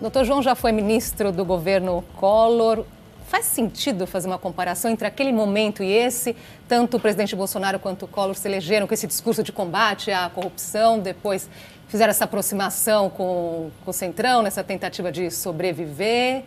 Doutor 0.00 0.24
João 0.24 0.42
já 0.42 0.54
foi 0.54 0.72
ministro 0.72 1.30
do 1.30 1.44
governo 1.44 2.02
Collor. 2.16 2.84
Faz 3.26 3.46
sentido 3.46 4.06
fazer 4.06 4.26
uma 4.26 4.38
comparação 4.38 4.90
entre 4.90 5.06
aquele 5.06 5.32
momento 5.32 5.82
e 5.82 5.90
esse? 5.90 6.36
Tanto 6.68 6.96
o 6.96 7.00
presidente 7.00 7.34
Bolsonaro 7.34 7.78
quanto 7.78 8.04
o 8.04 8.08
Collor 8.08 8.34
se 8.34 8.46
elegeram 8.46 8.86
com 8.86 8.94
esse 8.94 9.06
discurso 9.06 9.42
de 9.42 9.52
combate 9.52 10.10
à 10.10 10.28
corrupção, 10.28 10.98
depois 10.98 11.48
fizeram 11.88 12.10
essa 12.10 12.24
aproximação 12.24 13.08
com, 13.10 13.70
com 13.84 13.90
o 13.90 13.94
Centrão, 13.94 14.42
nessa 14.42 14.62
tentativa 14.64 15.10
de 15.10 15.30
sobreviver. 15.30 16.44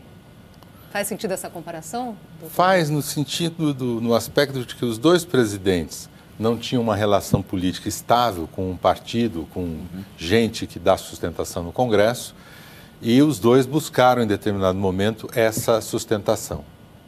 Faz 0.96 1.10
sentido 1.10 1.34
essa 1.34 1.50
comparação? 1.50 2.16
Faz 2.52 2.90
no 2.90 3.02
sentido, 3.02 3.74
do, 3.74 4.00
no 4.00 4.16
aspecto 4.16 4.64
de 4.64 4.74
que 4.74 4.86
os 4.86 4.98
dois 4.98 5.26
presidentes 5.26 6.10
não 6.40 6.58
tinham 6.58 6.82
uma 6.82 6.96
relação 6.96 7.42
política 7.42 7.90
estável 7.90 8.48
com 8.50 8.72
um 8.72 8.78
partido, 8.78 9.46
com 9.54 9.80
gente 10.18 10.66
que 10.66 10.80
dá 10.80 10.96
sustentação 10.96 11.64
no 11.64 11.74
Congresso, 11.74 12.34
e 13.02 13.22
os 13.22 13.40
dois 13.40 13.66
buscaram 13.66 14.24
em 14.24 14.26
determinado 14.26 14.78
momento 14.80 15.30
essa 15.36 15.82
sustentação, 15.82 16.64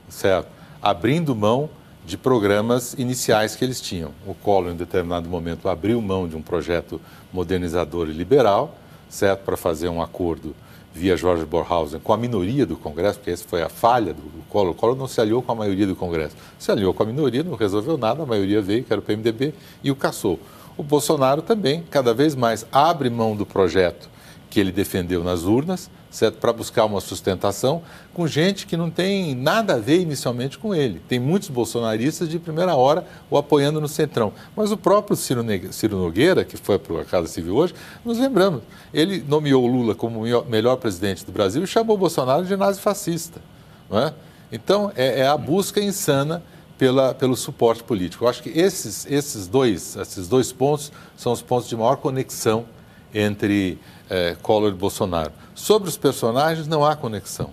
certo? 0.10 0.50
Abrindo 0.82 1.34
mão 1.34 1.70
de 2.06 2.18
programas 2.18 2.92
iniciais 2.96 3.56
que 3.56 3.64
eles 3.64 3.80
tinham. 3.80 4.12
O 4.26 4.34
Collor, 4.34 4.74
em 4.74 4.76
determinado 4.76 5.30
momento, 5.30 5.70
abriu 5.70 6.02
mão 6.02 6.28
de 6.28 6.36
um 6.36 6.42
projeto 6.42 7.00
modernizador 7.32 8.10
e 8.10 8.12
liberal, 8.12 8.76
certo? 9.08 9.46
Para 9.46 9.56
fazer 9.56 9.88
um 9.88 10.02
acordo 10.02 10.54
via 10.98 11.16
Jorge 11.16 11.46
Borhausen 11.46 12.00
com 12.00 12.12
a 12.12 12.18
minoria 12.18 12.66
do 12.66 12.76
Congresso, 12.76 13.20
porque 13.20 13.30
essa 13.30 13.48
foi 13.48 13.62
a 13.62 13.70
falha 13.70 14.14
do 14.14 14.24
Collor. 14.50 14.72
O 14.72 14.74
Collor 14.74 14.96
não 14.96 15.08
se 15.08 15.22
aliou 15.22 15.44
com 15.44 15.52
a 15.52 15.56
maioria 15.56 15.86
do 15.86 15.96
Congresso. 15.96 16.36
Se 16.58 16.72
aliou 16.72 16.94
com 16.94 17.04
a 17.04 17.06
minoria, 17.06 17.44
não 17.44 17.54
resolveu 17.54 17.98
nada, 17.98 18.24
a 18.24 18.26
maioria 18.26 18.62
veio, 18.62 18.84
que 18.84 18.92
era 18.92 19.00
o 19.00 19.04
PMDB, 19.04 19.54
e 19.84 19.92
o 19.92 19.96
caçou. 19.96 20.40
O 20.76 20.82
Bolsonaro 20.82 21.42
também, 21.42 21.84
cada 21.90 22.14
vez 22.14 22.36
mais, 22.36 22.66
abre 22.72 23.10
mão 23.10 23.36
do 23.36 23.46
projeto 23.46 24.10
que 24.50 24.60
ele 24.60 24.72
defendeu 24.72 25.24
nas 25.24 25.44
urnas, 25.44 25.90
certo? 26.10 26.38
Para 26.38 26.54
buscar 26.54 26.86
uma 26.86 27.02
sustentação 27.02 27.82
com 28.14 28.26
gente 28.28 28.66
que 28.66 28.76
não 28.78 28.90
tem 28.90 29.36
nada 29.36 29.76
a 29.76 29.78
ver 29.78 30.00
inicialmente 30.02 30.58
com 30.58 30.74
ele. 30.74 31.02
Tem 31.08 31.20
muitos 31.20 31.50
bolsonaristas 31.50 32.30
de 32.30 32.40
primeira 32.40 32.76
hora 32.76 33.06
o 33.30 33.38
apoiando 33.38 33.80
no 33.82 33.88
centrão. 33.88 34.34
Mas 34.56 34.72
o 34.72 34.78
próprio 34.78 35.16
Ciro, 35.16 35.44
Ciro 35.72 35.98
Nogueira, 35.98 36.44
que 36.44 36.58
foi 36.58 36.80
para 36.80 37.02
a 37.02 37.06
Casa 37.06 37.28
Civil 37.28 37.56
hoje, 37.56 37.74
nos 38.04 38.18
lembramos. 38.18 38.62
Ele 38.94 39.24
nomeou 39.28 39.64
o 39.64 39.68
Lula 39.68 39.94
como 39.96 40.20
o 40.20 40.24
melhor- 40.24 40.46
melhor 40.48 40.76
presidente 40.78 41.26
do 41.26 41.32
Brasil 41.32 41.64
e 41.64 41.68
chamou 41.68 41.96
o 41.96 42.00
Bolsonaro 42.00 42.46
de 42.46 42.56
nazi-fascista. 42.56 43.42
Não 43.90 44.00
é? 44.00 44.14
Então, 44.52 44.92
é, 44.96 45.20
é 45.22 45.28
a 45.28 45.38
busca 45.38 45.82
insana 45.82 46.42
pela, 46.78 47.14
pelo 47.14 47.36
suporte 47.36 47.84
político. 47.84 48.24
Eu 48.24 48.30
acho 48.30 48.42
que 48.42 48.50
esses, 48.50 49.06
esses, 49.10 49.48
dois, 49.48 49.96
esses 49.96 50.28
dois 50.28 50.52
pontos 50.54 50.92
são 51.18 51.32
os 51.32 51.42
pontos 51.42 51.68
de 51.68 51.76
maior 51.76 51.98
conexão 51.98 52.66
entre 53.14 53.80
eh, 54.10 54.36
Collor 54.42 54.72
e 54.72 54.76
Bolsonaro. 54.76 55.32
Sobre 55.56 55.90
os 55.90 55.98
personagens, 55.98 56.68
não 56.68 56.86
há 56.86 56.96
conexão. 56.96 57.52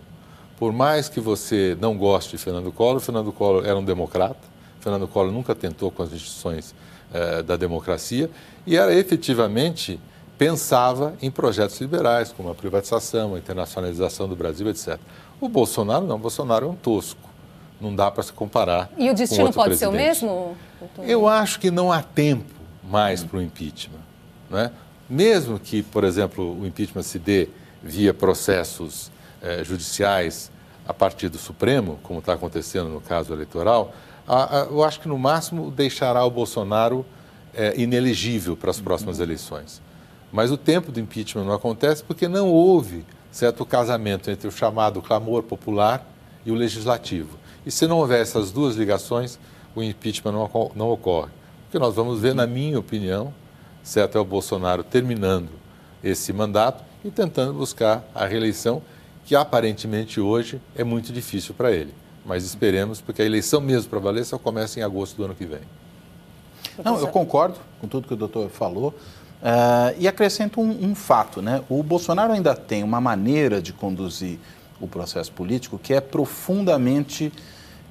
Por 0.58 0.72
mais 0.72 1.08
que 1.08 1.20
você 1.20 1.76
não 1.80 1.96
goste 1.96 2.36
de 2.36 2.38
Fernando 2.42 2.70
Collor, 2.70 3.00
Fernando 3.00 3.32
Collor 3.32 3.64
era 3.66 3.76
um 3.76 3.84
democrata, 3.84 4.54
Fernando 4.80 5.08
Collor 5.08 5.32
nunca 5.32 5.54
tentou 5.54 5.90
com 5.90 6.02
as 6.02 6.12
instituições 6.12 6.74
eh, 7.12 7.42
da 7.42 7.56
democracia 7.56 8.30
e 8.66 8.76
era 8.76 8.94
efetivamente 8.94 10.00
pensava 10.36 11.14
em 11.22 11.30
projetos 11.30 11.80
liberais, 11.80 12.32
como 12.32 12.50
a 12.50 12.54
privatização, 12.54 13.34
a 13.34 13.38
internacionalização 13.38 14.28
do 14.28 14.36
Brasil, 14.36 14.68
etc. 14.68 14.98
O 15.40 15.48
Bolsonaro 15.48 16.06
não, 16.06 16.16
o 16.16 16.18
Bolsonaro 16.18 16.66
é 16.66 16.68
um 16.68 16.74
tosco. 16.74 17.30
Não 17.80 17.94
dá 17.94 18.10
para 18.10 18.22
se 18.22 18.32
comparar. 18.32 18.90
E 18.96 19.06
o 19.06 19.08
com 19.08 19.14
destino 19.14 19.52
pode 19.52 19.76
ser 19.76 19.86
o 19.86 19.90
presidente. 19.90 20.24
mesmo? 20.24 20.56
Eu 21.02 21.28
acho 21.28 21.58
que 21.58 21.70
não 21.70 21.90
há 21.92 22.02
tempo 22.02 22.54
mais 22.82 23.24
para 23.24 23.38
o 23.38 23.42
impeachment. 23.42 24.00
Não 24.48 24.58
é? 24.58 24.70
Mesmo 25.08 25.58
que, 25.58 25.82
por 25.82 26.04
exemplo, 26.04 26.58
o 26.60 26.66
impeachment 26.66 27.02
se 27.02 27.18
dê 27.18 27.48
via 27.82 28.14
processos 28.14 29.10
eh, 29.42 29.62
judiciais 29.62 30.50
a 30.88 30.94
partir 30.94 31.28
do 31.28 31.36
Supremo, 31.38 31.98
como 32.02 32.18
está 32.20 32.32
acontecendo 32.32 32.88
no 32.88 33.00
caso 33.00 33.32
eleitoral, 33.32 33.94
a- 34.26 34.60
a- 34.62 34.64
eu 34.64 34.82
acho 34.82 35.00
que 35.00 35.08
no 35.08 35.18
máximo 35.18 35.70
deixará 35.70 36.24
o 36.24 36.30
Bolsonaro 36.30 37.04
eh, 37.54 37.74
inelegível 37.76 38.56
para 38.56 38.70
as 38.70 38.80
próximas 38.80 39.20
eleições. 39.20 39.80
Mas 40.32 40.50
o 40.50 40.56
tempo 40.56 40.90
do 40.90 40.98
impeachment 40.98 41.44
não 41.44 41.52
acontece 41.52 42.02
porque 42.02 42.26
não 42.26 42.48
houve 42.50 43.04
certo 43.30 43.64
casamento 43.66 44.30
entre 44.30 44.48
o 44.48 44.50
chamado 44.50 45.00
clamor 45.02 45.42
popular 45.42 46.04
e 46.44 46.50
o 46.50 46.54
legislativo. 46.54 47.38
E 47.66 47.70
se 47.70 47.86
não 47.86 47.98
houver 47.98 48.20
essas 48.20 48.50
duas 48.50 48.74
ligações, 48.76 49.38
o 49.76 49.82
impeachment 49.82 50.32
não, 50.32 50.70
não 50.74 50.90
ocorre. 50.90 51.30
O 51.68 51.70
que 51.72 51.78
nós 51.78 51.94
vamos 51.94 52.20
ver, 52.20 52.34
na 52.34 52.46
minha 52.46 52.78
opinião, 52.78 53.32
se 53.84 54.00
até 54.00 54.18
o 54.18 54.24
Bolsonaro 54.24 54.82
terminando 54.82 55.50
esse 56.02 56.32
mandato 56.32 56.82
e 57.04 57.10
tentando 57.10 57.52
buscar 57.52 58.02
a 58.14 58.24
reeleição, 58.24 58.82
que 59.24 59.36
aparentemente 59.36 60.20
hoje 60.20 60.60
é 60.74 60.82
muito 60.82 61.12
difícil 61.12 61.54
para 61.54 61.70
ele. 61.70 61.94
Mas 62.24 62.44
esperemos, 62.44 63.02
porque 63.02 63.20
a 63.20 63.24
eleição 63.24 63.60
mesmo 63.60 63.90
para 63.90 63.98
valer 63.98 64.24
só 64.24 64.38
começa 64.38 64.80
em 64.80 64.82
agosto 64.82 65.16
do 65.16 65.24
ano 65.24 65.34
que 65.34 65.44
vem. 65.44 65.60
Não, 66.82 66.98
eu 66.98 67.08
concordo 67.08 67.58
com 67.80 67.86
tudo 67.86 68.08
que 68.08 68.14
o 68.14 68.16
doutor 68.16 68.48
falou. 68.48 68.94
Uh, 69.42 69.94
e 69.98 70.08
acrescento 70.08 70.60
um, 70.60 70.90
um, 70.90 70.94
fato, 70.94 71.42
né? 71.42 71.62
O 71.68 71.82
Bolsonaro 71.82 72.32
ainda 72.32 72.54
tem 72.54 72.82
uma 72.82 73.00
maneira 73.00 73.60
de 73.60 73.74
conduzir 73.74 74.38
o 74.80 74.88
processo 74.88 75.30
político 75.32 75.78
que 75.78 75.92
é 75.92 76.00
profundamente 76.00 77.30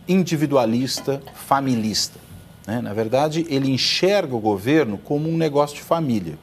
individualista, 0.07 1.21
familista. 1.35 2.19
Né? 2.65 2.81
Na 2.81 2.93
verdade, 2.93 3.45
ele 3.49 3.69
enxerga 3.69 4.35
o 4.35 4.39
governo 4.39 4.97
como 4.97 5.29
um 5.29 5.37
negócio 5.37 5.75
de 5.75 5.81
família. 5.81 6.37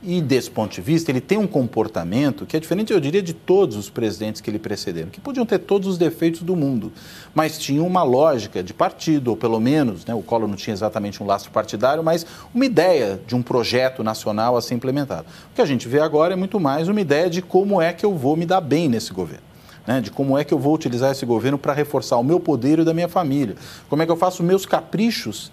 E 0.00 0.20
desse 0.20 0.48
ponto 0.48 0.72
de 0.72 0.80
vista, 0.80 1.10
ele 1.10 1.20
tem 1.20 1.36
um 1.36 1.46
comportamento 1.46 2.46
que 2.46 2.56
é 2.56 2.60
diferente, 2.60 2.92
eu 2.92 3.00
diria, 3.00 3.20
de 3.20 3.32
todos 3.32 3.76
os 3.76 3.90
presidentes 3.90 4.40
que 4.40 4.48
ele 4.48 4.58
precederam, 4.58 5.10
que 5.10 5.20
podiam 5.20 5.44
ter 5.44 5.58
todos 5.58 5.88
os 5.88 5.98
defeitos 5.98 6.42
do 6.42 6.54
mundo, 6.54 6.92
mas 7.34 7.58
tinham 7.58 7.84
uma 7.84 8.04
lógica 8.04 8.62
de 8.62 8.72
partido, 8.72 9.28
ou 9.28 9.36
pelo 9.36 9.58
menos, 9.58 10.06
né, 10.06 10.14
o 10.14 10.22
Collor 10.22 10.46
não 10.46 10.54
tinha 10.54 10.72
exatamente 10.72 11.20
um 11.20 11.26
laço 11.26 11.50
partidário, 11.50 12.04
mas 12.04 12.24
uma 12.54 12.64
ideia 12.64 13.20
de 13.26 13.34
um 13.34 13.42
projeto 13.42 14.04
nacional 14.04 14.56
a 14.56 14.62
ser 14.62 14.74
implementado. 14.74 15.26
O 15.50 15.56
que 15.56 15.60
a 15.60 15.66
gente 15.66 15.88
vê 15.88 15.98
agora 15.98 16.32
é 16.32 16.36
muito 16.36 16.60
mais 16.60 16.86
uma 16.86 17.00
ideia 17.00 17.28
de 17.28 17.42
como 17.42 17.82
é 17.82 17.92
que 17.92 18.06
eu 18.06 18.14
vou 18.14 18.36
me 18.36 18.46
dar 18.46 18.60
bem 18.60 18.88
nesse 18.88 19.12
governo. 19.12 19.47
Né, 19.88 20.02
de 20.02 20.10
como 20.10 20.36
é 20.36 20.44
que 20.44 20.52
eu 20.52 20.58
vou 20.58 20.74
utilizar 20.74 21.12
esse 21.12 21.24
governo 21.24 21.56
para 21.56 21.72
reforçar 21.72 22.18
o 22.18 22.22
meu 22.22 22.38
poder 22.38 22.78
e 22.78 22.84
da 22.84 22.92
minha 22.92 23.08
família. 23.08 23.56
Como 23.88 24.02
é 24.02 24.04
que 24.04 24.12
eu 24.12 24.16
faço 24.18 24.42
meus 24.42 24.66
caprichos 24.66 25.50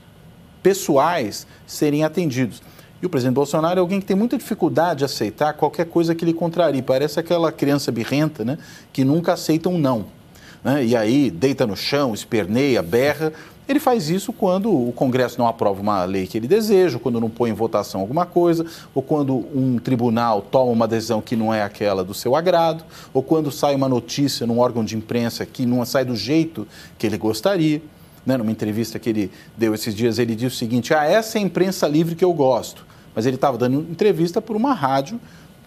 pessoais 0.61 1.47
serem 1.65 2.03
atendidos. 2.03 2.61
E 3.01 3.05
o 3.05 3.09
presidente 3.09 3.35
Bolsonaro 3.35 3.77
é 3.77 3.79
alguém 3.79 4.01
que 4.01 4.05
tem 4.05 4.17
muita 4.17 4.37
dificuldade 4.37 4.99
de 4.99 5.05
aceitar 5.05 5.53
qualquer 5.53 5.85
coisa 5.85 6.13
que 6.13 6.25
lhe 6.25 6.33
contrarie. 6.33 6.81
Parece 6.81 7.17
aquela 7.17 7.49
criança 7.49 7.93
birrenta, 7.93 8.43
né? 8.43 8.57
Que 8.91 9.05
nunca 9.05 9.31
aceita 9.31 9.69
um 9.69 9.77
não. 9.77 10.07
Né? 10.61 10.83
E 10.83 10.97
aí 10.97 11.31
deita 11.31 11.65
no 11.65 11.77
chão, 11.77 12.13
esperneia, 12.13 12.83
berra. 12.83 13.31
Ele 13.67 13.79
faz 13.79 14.09
isso 14.09 14.31
quando 14.31 14.71
o 14.71 14.91
Congresso 14.93 15.39
não 15.39 15.47
aprova 15.47 15.81
uma 15.81 16.03
lei 16.05 16.27
que 16.27 16.37
ele 16.37 16.47
deseja, 16.47 16.99
quando 16.99 17.19
não 17.19 17.29
põe 17.29 17.49
em 17.49 17.53
votação 17.53 18.01
alguma 18.01 18.25
coisa, 18.25 18.65
ou 18.93 19.01
quando 19.01 19.35
um 19.55 19.79
tribunal 19.79 20.41
toma 20.41 20.71
uma 20.71 20.87
decisão 20.87 21.21
que 21.21 21.35
não 21.35 21.53
é 21.53 21.63
aquela 21.63 22.03
do 22.03 22.13
seu 22.13 22.35
agrado, 22.35 22.83
ou 23.13 23.23
quando 23.23 23.51
sai 23.51 23.75
uma 23.75 23.89
notícia 23.89 24.45
num 24.45 24.59
órgão 24.59 24.83
de 24.83 24.95
imprensa 24.95 25.45
que 25.45 25.65
não 25.65 25.83
sai 25.85 26.05
do 26.05 26.15
jeito 26.15 26.67
que 26.97 27.07
ele 27.07 27.17
gostaria. 27.17 27.81
Né? 28.25 28.37
Numa 28.37 28.51
entrevista 28.51 28.97
que 28.99 29.09
ele 29.09 29.31
deu 29.57 29.73
esses 29.73 29.93
dias, 29.93 30.19
ele 30.19 30.35
disse 30.35 30.55
o 30.55 30.59
seguinte: 30.59 30.93
ah, 30.93 31.03
essa 31.03 31.37
é 31.37 31.41
a 31.41 31.43
imprensa 31.43 31.87
livre 31.87 32.15
que 32.15 32.25
eu 32.25 32.33
gosto 32.33 32.85
mas 33.15 33.25
ele 33.25 33.35
estava 33.35 33.57
dando 33.57 33.79
entrevista 33.89 34.41
por 34.41 34.57
uma 34.57 34.73
rádio 34.73 35.19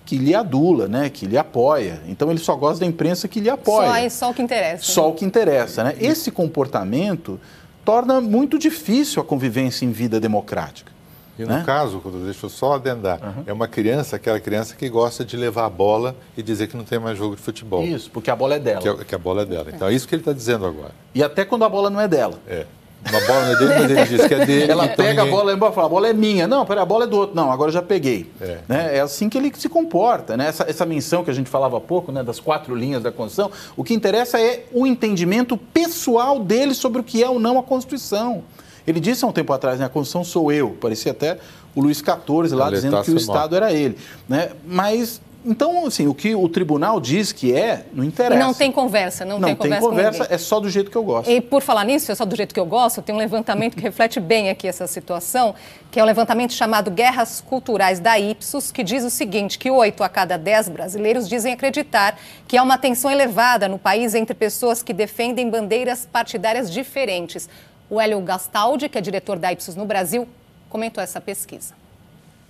que 0.04 0.16
lhe 0.16 0.34
adula, 0.34 0.86
né, 0.86 1.08
que 1.08 1.26
lhe 1.26 1.36
apoia. 1.36 2.00
Então 2.06 2.30
ele 2.30 2.38
só 2.38 2.54
gosta 2.54 2.80
da 2.80 2.86
imprensa 2.86 3.26
que 3.26 3.40
lhe 3.40 3.50
apoia. 3.50 4.08
Só, 4.10 4.26
só 4.26 4.30
o 4.30 4.34
que 4.34 4.42
interessa. 4.42 4.84
Só 4.84 5.02
né? 5.02 5.08
o 5.08 5.12
que 5.14 5.24
interessa, 5.24 5.84
né? 5.84 5.96
Esse 5.98 6.30
comportamento 6.30 7.40
torna 7.88 8.20
muito 8.20 8.58
difícil 8.58 9.22
a 9.22 9.24
convivência 9.24 9.86
em 9.86 9.90
vida 9.90 10.20
democrática. 10.20 10.92
E 11.38 11.42
no 11.42 11.48
né? 11.48 11.62
caso, 11.64 12.02
deixa 12.22 12.44
eu 12.44 12.50
só 12.50 12.74
adendar, 12.74 13.18
uhum. 13.22 13.44
é 13.46 13.52
uma 13.52 13.66
criança, 13.66 14.16
aquela 14.16 14.38
criança 14.38 14.76
que 14.76 14.90
gosta 14.90 15.24
de 15.24 15.38
levar 15.38 15.64
a 15.64 15.70
bola 15.70 16.14
e 16.36 16.42
dizer 16.42 16.66
que 16.66 16.76
não 16.76 16.84
tem 16.84 16.98
mais 16.98 17.16
jogo 17.16 17.34
de 17.34 17.40
futebol. 17.40 17.82
Isso, 17.82 18.10
porque 18.10 18.30
a 18.30 18.36
bola 18.36 18.56
é 18.56 18.58
dela. 18.58 18.82
Que, 18.82 18.88
é, 18.90 19.04
que 19.04 19.14
a 19.14 19.18
bola 19.18 19.40
é 19.40 19.46
dela. 19.46 19.70
Então 19.72 19.88
é 19.88 19.94
isso 19.94 20.06
que 20.06 20.14
ele 20.14 20.20
está 20.20 20.34
dizendo 20.34 20.66
agora. 20.66 20.90
E 21.14 21.22
até 21.22 21.46
quando 21.46 21.64
a 21.64 21.68
bola 21.70 21.88
não 21.88 21.98
é 21.98 22.06
dela. 22.06 22.38
É. 22.46 22.66
Uma 23.08 23.20
bola 23.26 23.44
não 23.44 23.52
é 23.52 23.56
dele, 23.56 23.74
mas 23.74 23.90
ele 23.90 24.04
diz 24.04 24.26
que 24.26 24.34
é 24.34 24.44
dele. 24.44 24.72
Ela 24.72 24.84
então 24.84 24.96
pega 24.96 25.22
ninguém... 25.22 25.28
a 25.28 25.36
bola 25.36 25.52
e 25.52 25.58
fala, 25.72 25.86
a 25.86 25.88
bola 25.88 26.08
é 26.08 26.12
minha. 26.12 26.46
Não, 26.46 26.66
peraí, 26.66 26.82
a 26.82 26.86
bola 26.86 27.04
é 27.04 27.06
do 27.06 27.16
outro. 27.16 27.36
Não, 27.36 27.50
agora 27.50 27.68
eu 27.68 27.72
já 27.72 27.82
peguei. 27.82 28.30
É, 28.40 28.58
né? 28.68 28.96
é 28.96 29.00
assim 29.00 29.28
que 29.28 29.38
ele 29.38 29.52
se 29.56 29.68
comporta. 29.68 30.36
Né? 30.36 30.48
Essa, 30.48 30.64
essa 30.68 30.84
menção 30.84 31.24
que 31.24 31.30
a 31.30 31.34
gente 31.34 31.48
falava 31.48 31.76
há 31.76 31.80
pouco, 31.80 32.10
né, 32.10 32.22
das 32.22 32.40
quatro 32.40 32.74
linhas 32.74 33.02
da 33.02 33.12
Constituição, 33.12 33.50
o 33.76 33.84
que 33.84 33.94
interessa 33.94 34.40
é 34.40 34.64
o 34.72 34.86
entendimento 34.86 35.56
pessoal 35.56 36.40
dele 36.40 36.74
sobre 36.74 37.00
o 37.00 37.04
que 37.04 37.22
é 37.22 37.28
ou 37.28 37.38
não 37.38 37.58
a 37.58 37.62
Constituição. 37.62 38.42
Ele 38.86 39.00
disse 39.00 39.24
há 39.24 39.28
um 39.28 39.32
tempo 39.32 39.52
atrás, 39.52 39.78
né, 39.78 39.86
a 39.86 39.88
Constituição 39.88 40.24
sou 40.24 40.50
eu. 40.50 40.70
Parecia 40.80 41.12
até 41.12 41.38
o 41.74 41.80
Luiz 41.80 41.98
XIV 41.98 42.54
lá 42.54 42.70
dizendo 42.70 43.02
que 43.02 43.10
o 43.10 43.16
Estado 43.16 43.54
era 43.54 43.72
ele. 43.72 43.96
Né? 44.28 44.50
Mas 44.66 45.20
então, 45.50 45.86
assim, 45.86 46.06
o 46.06 46.14
que 46.14 46.34
o 46.34 46.46
tribunal 46.46 47.00
diz 47.00 47.32
que 47.32 47.56
é, 47.56 47.86
não 47.94 48.04
interessa. 48.04 48.38
E 48.38 48.38
não 48.38 48.52
tem 48.52 48.70
conversa, 48.70 49.24
não, 49.24 49.38
não 49.38 49.48
tem 49.48 49.56
conversa. 49.56 49.80
Não 49.80 49.90
tem 49.90 50.02
conversa, 50.04 50.34
é 50.34 50.36
só 50.36 50.60
do 50.60 50.68
jeito 50.68 50.90
que 50.90 50.96
eu 50.96 51.02
gosto. 51.02 51.30
E 51.30 51.40
por 51.40 51.62
falar 51.62 51.84
nisso, 51.84 52.12
é 52.12 52.14
só 52.14 52.26
do 52.26 52.36
jeito 52.36 52.52
que 52.52 52.60
eu 52.60 52.66
gosto, 52.66 53.00
tem 53.00 53.14
um 53.14 53.18
levantamento 53.18 53.74
que 53.74 53.80
reflete 53.80 54.20
bem 54.20 54.50
aqui 54.50 54.68
essa 54.68 54.86
situação, 54.86 55.54
que 55.90 55.98
é 55.98 56.02
o 56.02 56.04
um 56.04 56.06
levantamento 56.06 56.52
chamado 56.52 56.90
Guerras 56.90 57.40
Culturais 57.40 57.98
da 57.98 58.18
Ipsos, 58.18 58.70
que 58.70 58.84
diz 58.84 59.02
o 59.04 59.08
seguinte: 59.08 59.58
que 59.58 59.70
oito 59.70 60.04
a 60.04 60.08
cada 60.10 60.36
dez 60.36 60.68
brasileiros 60.68 61.26
dizem 61.26 61.54
acreditar 61.54 62.18
que 62.46 62.58
há 62.58 62.62
uma 62.62 62.76
tensão 62.76 63.10
elevada 63.10 63.68
no 63.68 63.78
país 63.78 64.14
entre 64.14 64.34
pessoas 64.34 64.82
que 64.82 64.92
defendem 64.92 65.48
bandeiras 65.48 66.06
partidárias 66.06 66.70
diferentes. 66.70 67.48
O 67.88 67.98
Hélio 67.98 68.20
Gastaldi, 68.20 68.86
que 68.86 68.98
é 68.98 69.00
diretor 69.00 69.38
da 69.38 69.50
Ipsos 69.50 69.74
no 69.74 69.86
Brasil, 69.86 70.28
comentou 70.68 71.02
essa 71.02 71.22
pesquisa. 71.22 71.72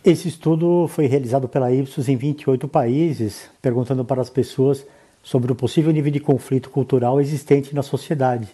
Esse 0.04 0.28
estudo 0.28 0.86
foi 0.88 1.06
realizado 1.06 1.48
pela 1.48 1.72
Ipsos 1.72 2.08
em 2.08 2.16
28 2.16 2.68
países, 2.68 3.50
perguntando 3.60 4.04
para 4.04 4.22
as 4.22 4.30
pessoas 4.30 4.86
sobre 5.22 5.50
o 5.50 5.56
possível 5.56 5.92
nível 5.92 6.12
de 6.12 6.20
conflito 6.20 6.70
cultural 6.70 7.20
existente 7.20 7.74
na 7.74 7.82
sociedade 7.82 8.48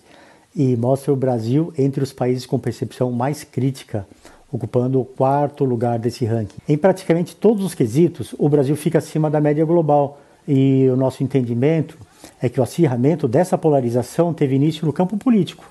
e 0.56 0.74
mostra 0.74 1.12
o 1.12 1.16
Brasil 1.16 1.72
entre 1.76 2.02
os 2.02 2.12
países 2.12 2.46
com 2.46 2.58
percepção 2.58 3.12
mais 3.12 3.44
crítica, 3.44 4.06
ocupando 4.50 4.98
o 4.98 5.04
quarto 5.04 5.64
lugar 5.64 5.98
desse 5.98 6.24
ranking. 6.24 6.56
Em 6.66 6.78
praticamente 6.78 7.36
todos 7.36 7.62
os 7.62 7.74
quesitos, 7.74 8.34
o 8.38 8.48
Brasil 8.48 8.74
fica 8.74 8.98
acima 8.98 9.30
da 9.30 9.40
média 9.40 9.66
global 9.66 10.18
e 10.48 10.88
o 10.88 10.96
nosso 10.96 11.22
entendimento 11.22 11.98
é 12.40 12.48
que 12.48 12.58
o 12.58 12.62
acirramento 12.62 13.28
dessa 13.28 13.58
polarização 13.58 14.32
teve 14.32 14.54
início 14.54 14.86
no 14.86 14.92
campo 14.94 15.18
político, 15.18 15.70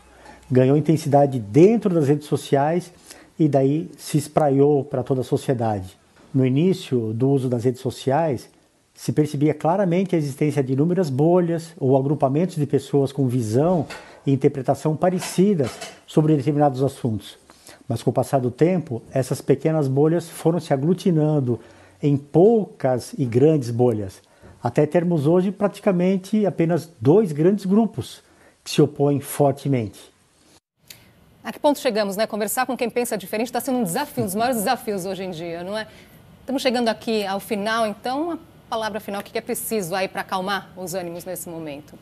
ganhou 0.52 0.78
intensidade 0.78 1.40
dentro 1.40 1.92
das 1.92 2.08
redes 2.08 2.28
sociais 2.28 2.92
e 3.38 3.48
daí 3.48 3.90
se 3.98 4.18
espraiou 4.18 4.84
para 4.84 5.04
toda 5.04 5.22
a 5.22 5.24
sociedade. 5.24 5.98
No 6.34 6.46
início 6.46 7.14
do 7.14 7.30
uso 7.30 7.50
das 7.50 7.64
redes 7.64 7.82
sociais, 7.82 8.50
se 8.94 9.12
percebia 9.12 9.54
claramente 9.54 10.16
a 10.16 10.18
existência 10.18 10.64
de 10.64 10.74
inúmeras 10.74 11.10
bolhas 11.10 11.74
ou 11.80 11.98
agrupamentos 11.98 12.56
de 12.56 12.66
pessoas 12.66 13.12
com 13.12 13.28
visão 13.28 13.88
e 14.26 14.32
interpretação 14.32 14.96
parecidas 14.96 15.72
sobre 16.06 16.36
determinados 16.36 16.84
assuntos. 16.84 17.38
Mas 17.88 18.02
com 18.02 18.12
o 18.12 18.14
passar 18.14 18.40
do 18.40 18.52
tempo, 18.52 19.02
essas 19.12 19.42
pequenas 19.42 19.88
bolhas 19.88 20.30
foram 20.30 20.60
se 20.60 20.74
aglutinando 20.74 21.60
em 22.02 22.16
poucas 22.16 23.14
e 23.18 23.26
grandes 23.26 23.72
bolhas, 23.72 24.22
até 24.62 24.86
termos 24.86 25.28
hoje 25.28 25.52
praticamente 25.52 26.46
apenas 26.46 26.90
dois 27.00 27.32
grandes 27.32 27.66
grupos 27.66 28.22
que 28.64 28.72
se 28.72 28.82
opõem 28.82 29.20
fortemente. 29.20 30.13
A 31.44 31.52
que 31.52 31.60
ponto 31.60 31.78
chegamos, 31.78 32.16
né? 32.16 32.26
Conversar 32.26 32.66
com 32.66 32.78
quem 32.78 32.90
pensa 32.90 33.18
diferente 33.18 33.48
está 33.48 33.60
sendo 33.60 33.80
um 33.80 33.84
desafio, 33.84 34.24
um 34.24 34.26
dos 34.26 34.36
maiores 34.36 34.60
desafios 34.60 35.06
hoje 35.06 35.24
em 35.24 35.32
dia, 35.32 35.62
não 35.62 35.78
é? 35.78 35.86
Estamos 36.40 36.62
chegando 36.62 36.88
aqui 36.88 37.26
ao 37.26 37.40
final, 37.40 37.86
então, 37.86 38.32
a 38.32 38.38
palavra 38.70 39.02
final, 39.02 39.20
o 39.20 39.24
que 39.24 39.38
é 39.38 39.42
preciso 39.42 39.94
aí 39.94 40.08
para 40.08 40.22
acalmar 40.22 40.70
os 40.78 40.94
ânimos 40.94 41.26
nesse 41.26 41.50
momento? 41.50 42.00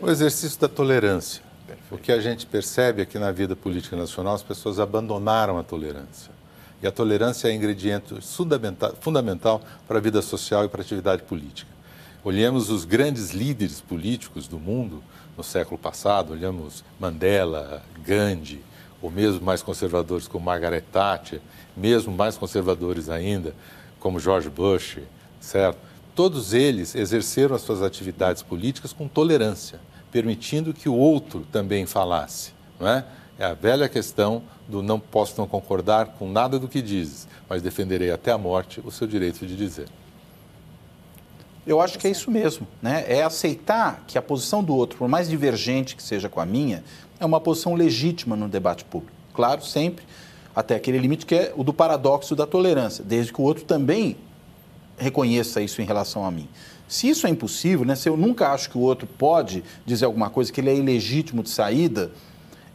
O 0.00 0.08
exercício 0.08 0.60
da 0.60 0.68
tolerância. 0.68 1.42
O 1.90 1.98
que 1.98 2.12
a 2.12 2.20
gente 2.20 2.46
percebe 2.46 3.02
aqui 3.02 3.18
na 3.18 3.32
vida 3.32 3.56
política 3.56 3.96
nacional, 3.96 4.34
as 4.34 4.42
pessoas 4.44 4.78
abandonaram 4.78 5.58
a 5.58 5.64
tolerância. 5.64 6.30
E 6.80 6.86
a 6.86 6.92
tolerância 6.92 7.48
é 7.48 7.52
ingrediente 7.52 8.14
fundamental 9.00 9.62
para 9.88 9.98
a 9.98 10.00
vida 10.00 10.22
social 10.22 10.64
e 10.64 10.68
para 10.68 10.80
a 10.80 10.84
atividade 10.84 11.24
política. 11.24 11.70
Olhemos 12.22 12.70
os 12.70 12.84
grandes 12.84 13.30
líderes 13.30 13.80
políticos 13.80 14.46
do 14.46 14.60
mundo 14.60 15.02
no 15.36 15.42
século 15.42 15.76
passado, 15.76 16.32
olhamos 16.32 16.84
Mandela, 17.00 17.82
Gandhi, 18.04 18.62
ou 19.06 19.10
mesmo 19.10 19.40
mais 19.40 19.62
conservadores 19.62 20.26
como 20.26 20.46
Margaret 20.46 20.82
Thatcher, 20.92 21.40
mesmo 21.76 22.12
mais 22.12 22.36
conservadores 22.36 23.08
ainda 23.08 23.54
como 24.00 24.18
George 24.18 24.50
Bush, 24.50 24.98
certo? 25.40 25.78
Todos 26.12 26.52
eles 26.52 26.92
exerceram 26.96 27.54
as 27.54 27.62
suas 27.62 27.82
atividades 27.82 28.42
políticas 28.42 28.92
com 28.92 29.06
tolerância, 29.06 29.78
permitindo 30.10 30.74
que 30.74 30.88
o 30.88 30.94
outro 30.94 31.46
também 31.52 31.86
falasse, 31.86 32.52
não 32.80 32.88
é? 32.88 33.04
É 33.38 33.44
a 33.44 33.54
velha 33.54 33.88
questão 33.88 34.42
do 34.66 34.82
não 34.82 34.98
posso 34.98 35.34
não 35.38 35.46
concordar 35.46 36.06
com 36.18 36.28
nada 36.28 36.58
do 36.58 36.66
que 36.66 36.82
dizes, 36.82 37.28
mas 37.48 37.62
defenderei 37.62 38.10
até 38.10 38.32
a 38.32 38.38
morte 38.38 38.80
o 38.84 38.90
seu 38.90 39.06
direito 39.06 39.46
de 39.46 39.54
dizer. 39.54 39.86
Eu 41.66 41.80
acho 41.80 41.98
que 41.98 42.06
é 42.06 42.10
isso 42.10 42.30
mesmo, 42.30 42.66
né? 42.80 43.04
É 43.08 43.22
aceitar 43.22 44.04
que 44.06 44.16
a 44.16 44.22
posição 44.22 44.62
do 44.62 44.74
outro, 44.74 44.98
por 44.98 45.08
mais 45.08 45.28
divergente 45.28 45.96
que 45.96 46.02
seja 46.02 46.28
com 46.28 46.40
a 46.40 46.46
minha, 46.46 46.84
é 47.18 47.26
uma 47.26 47.40
posição 47.40 47.74
legítima 47.74 48.36
no 48.36 48.48
debate 48.48 48.84
público. 48.84 49.12
Claro, 49.34 49.64
sempre 49.64 50.04
até 50.54 50.74
aquele 50.74 50.96
limite 50.96 51.26
que 51.26 51.34
é 51.34 51.52
o 51.54 51.62
do 51.62 51.74
paradoxo 51.74 52.34
da 52.34 52.46
tolerância, 52.46 53.04
desde 53.04 53.32
que 53.32 53.40
o 53.40 53.44
outro 53.44 53.64
também 53.64 54.16
reconheça 54.96 55.60
isso 55.60 55.82
em 55.82 55.84
relação 55.84 56.24
a 56.24 56.30
mim. 56.30 56.48
Se 56.88 57.08
isso 57.08 57.26
é 57.26 57.30
impossível, 57.30 57.84
né, 57.84 57.94
se 57.94 58.08
eu 58.08 58.16
nunca 58.16 58.48
acho 58.50 58.70
que 58.70 58.78
o 58.78 58.80
outro 58.80 59.06
pode 59.06 59.62
dizer 59.84 60.04
alguma 60.04 60.30
coisa 60.30 60.52
que 60.52 60.60
ele 60.60 60.70
é 60.70 60.74
ilegítimo 60.74 61.42
de 61.42 61.50
saída, 61.50 62.10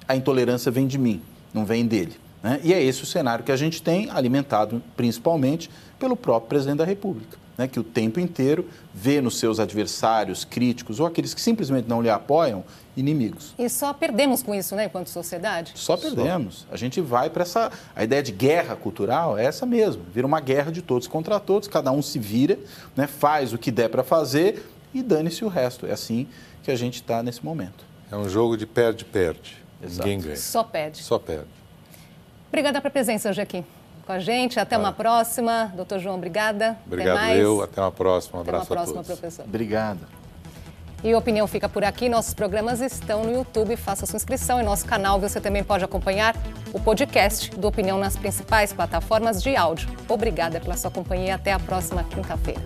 a 0.07 0.15
intolerância 0.15 0.69
vem 0.69 0.85
de 0.85 0.97
mim, 0.97 1.21
não 1.53 1.65
vem 1.65 1.87
dele. 1.87 2.17
Né? 2.43 2.59
E 2.63 2.73
é 2.73 2.83
esse 2.83 3.01
o 3.01 3.05
cenário 3.05 3.43
que 3.43 3.51
a 3.51 3.55
gente 3.55 3.81
tem, 3.81 4.09
alimentado 4.11 4.83
principalmente 4.95 5.69
pelo 5.97 6.15
próprio 6.15 6.49
presidente 6.49 6.77
da 6.77 6.85
República, 6.85 7.37
né? 7.61 7.67
que 7.67 7.79
o 7.79 7.83
tempo 7.83 8.19
inteiro 8.19 8.67
vê 8.93 9.21
nos 9.21 9.37
seus 9.37 9.59
adversários 9.59 10.43
críticos 10.43 10.99
ou 10.99 11.05
aqueles 11.05 11.33
que 11.33 11.41
simplesmente 11.41 11.87
não 11.87 12.01
lhe 12.01 12.09
apoiam 12.09 12.63
inimigos. 12.97 13.53
E 13.57 13.69
só 13.69 13.93
perdemos 13.93 14.41
com 14.41 14.53
isso, 14.53 14.75
né, 14.75 14.85
enquanto 14.85 15.07
sociedade? 15.07 15.73
Só 15.75 15.95
perdemos. 15.95 16.65
A 16.71 16.75
gente 16.75 16.99
vai 16.99 17.29
para 17.29 17.43
essa. 17.43 17.71
A 17.95 18.03
ideia 18.03 18.21
de 18.21 18.31
guerra 18.31 18.75
cultural 18.75 19.37
é 19.37 19.45
essa 19.45 19.65
mesmo. 19.65 20.03
Vira 20.13 20.27
uma 20.27 20.41
guerra 20.41 20.71
de 20.71 20.81
todos 20.81 21.07
contra 21.07 21.39
todos, 21.39 21.67
cada 21.67 21.91
um 21.91 22.01
se 22.01 22.19
vira, 22.19 22.57
né, 22.95 23.07
faz 23.07 23.53
o 23.53 23.57
que 23.57 23.71
der 23.71 23.89
para 23.89 24.03
fazer 24.03 24.65
e 24.93 25.01
dane-se 25.01 25.45
o 25.45 25.47
resto. 25.47 25.85
É 25.85 25.91
assim 25.91 26.27
que 26.63 26.71
a 26.71 26.75
gente 26.75 26.95
está 26.95 27.23
nesse 27.23 27.45
momento. 27.45 27.85
É 28.11 28.15
um 28.15 28.27
jogo 28.27 28.57
de 28.57 28.65
perde-perde. 28.65 29.61
Ninguém 29.81 30.19
ganha. 30.19 30.35
Só 30.35 30.63
perde. 30.63 31.01
Só 31.01 31.17
perde. 31.17 31.47
Obrigada 32.49 32.81
pela 32.81 32.91
presença 32.91 33.29
hoje 33.29 33.41
aqui 33.41 33.63
com 34.01 34.11
a 34.11 34.19
gente. 34.19 34.59
Até 34.59 34.77
uma 34.77 34.91
próxima. 34.91 35.71
Doutor 35.75 35.99
João, 35.99 36.15
obrigada. 36.15 36.77
Obrigado 36.85 37.17
Até 37.17 37.27
mais. 37.27 37.39
eu. 37.39 37.61
Até 37.61 37.81
uma 37.81 37.91
próxima. 37.91 38.39
Um 38.39 38.41
Até 38.41 38.51
uma 38.51 38.57
abraço 38.61 38.73
próxima, 38.73 39.01
a 39.01 39.03
todos. 39.03 39.19
professor. 39.19 39.45
Obrigado. 39.45 39.99
E 41.03 41.11
a 41.13 41.17
opinião 41.17 41.47
fica 41.47 41.67
por 41.67 41.83
aqui. 41.83 42.07
Nossos 42.09 42.33
programas 42.33 42.79
estão 42.79 43.23
no 43.23 43.31
YouTube. 43.31 43.75
Faça 43.75 44.05
sua 44.05 44.17
inscrição 44.17 44.61
em 44.61 44.63
nosso 44.63 44.85
canal. 44.85 45.19
Você 45.19 45.41
também 45.41 45.63
pode 45.63 45.83
acompanhar 45.83 46.35
o 46.71 46.79
podcast 46.79 47.49
do 47.51 47.67
Opinião 47.67 47.97
nas 47.97 48.15
principais 48.15 48.71
plataformas 48.71 49.41
de 49.41 49.55
áudio. 49.55 49.89
Obrigada 50.07 50.59
pela 50.59 50.77
sua 50.77 50.91
companhia. 50.91 51.35
Até 51.35 51.53
a 51.53 51.59
próxima 51.59 52.03
quinta-feira. 52.03 52.61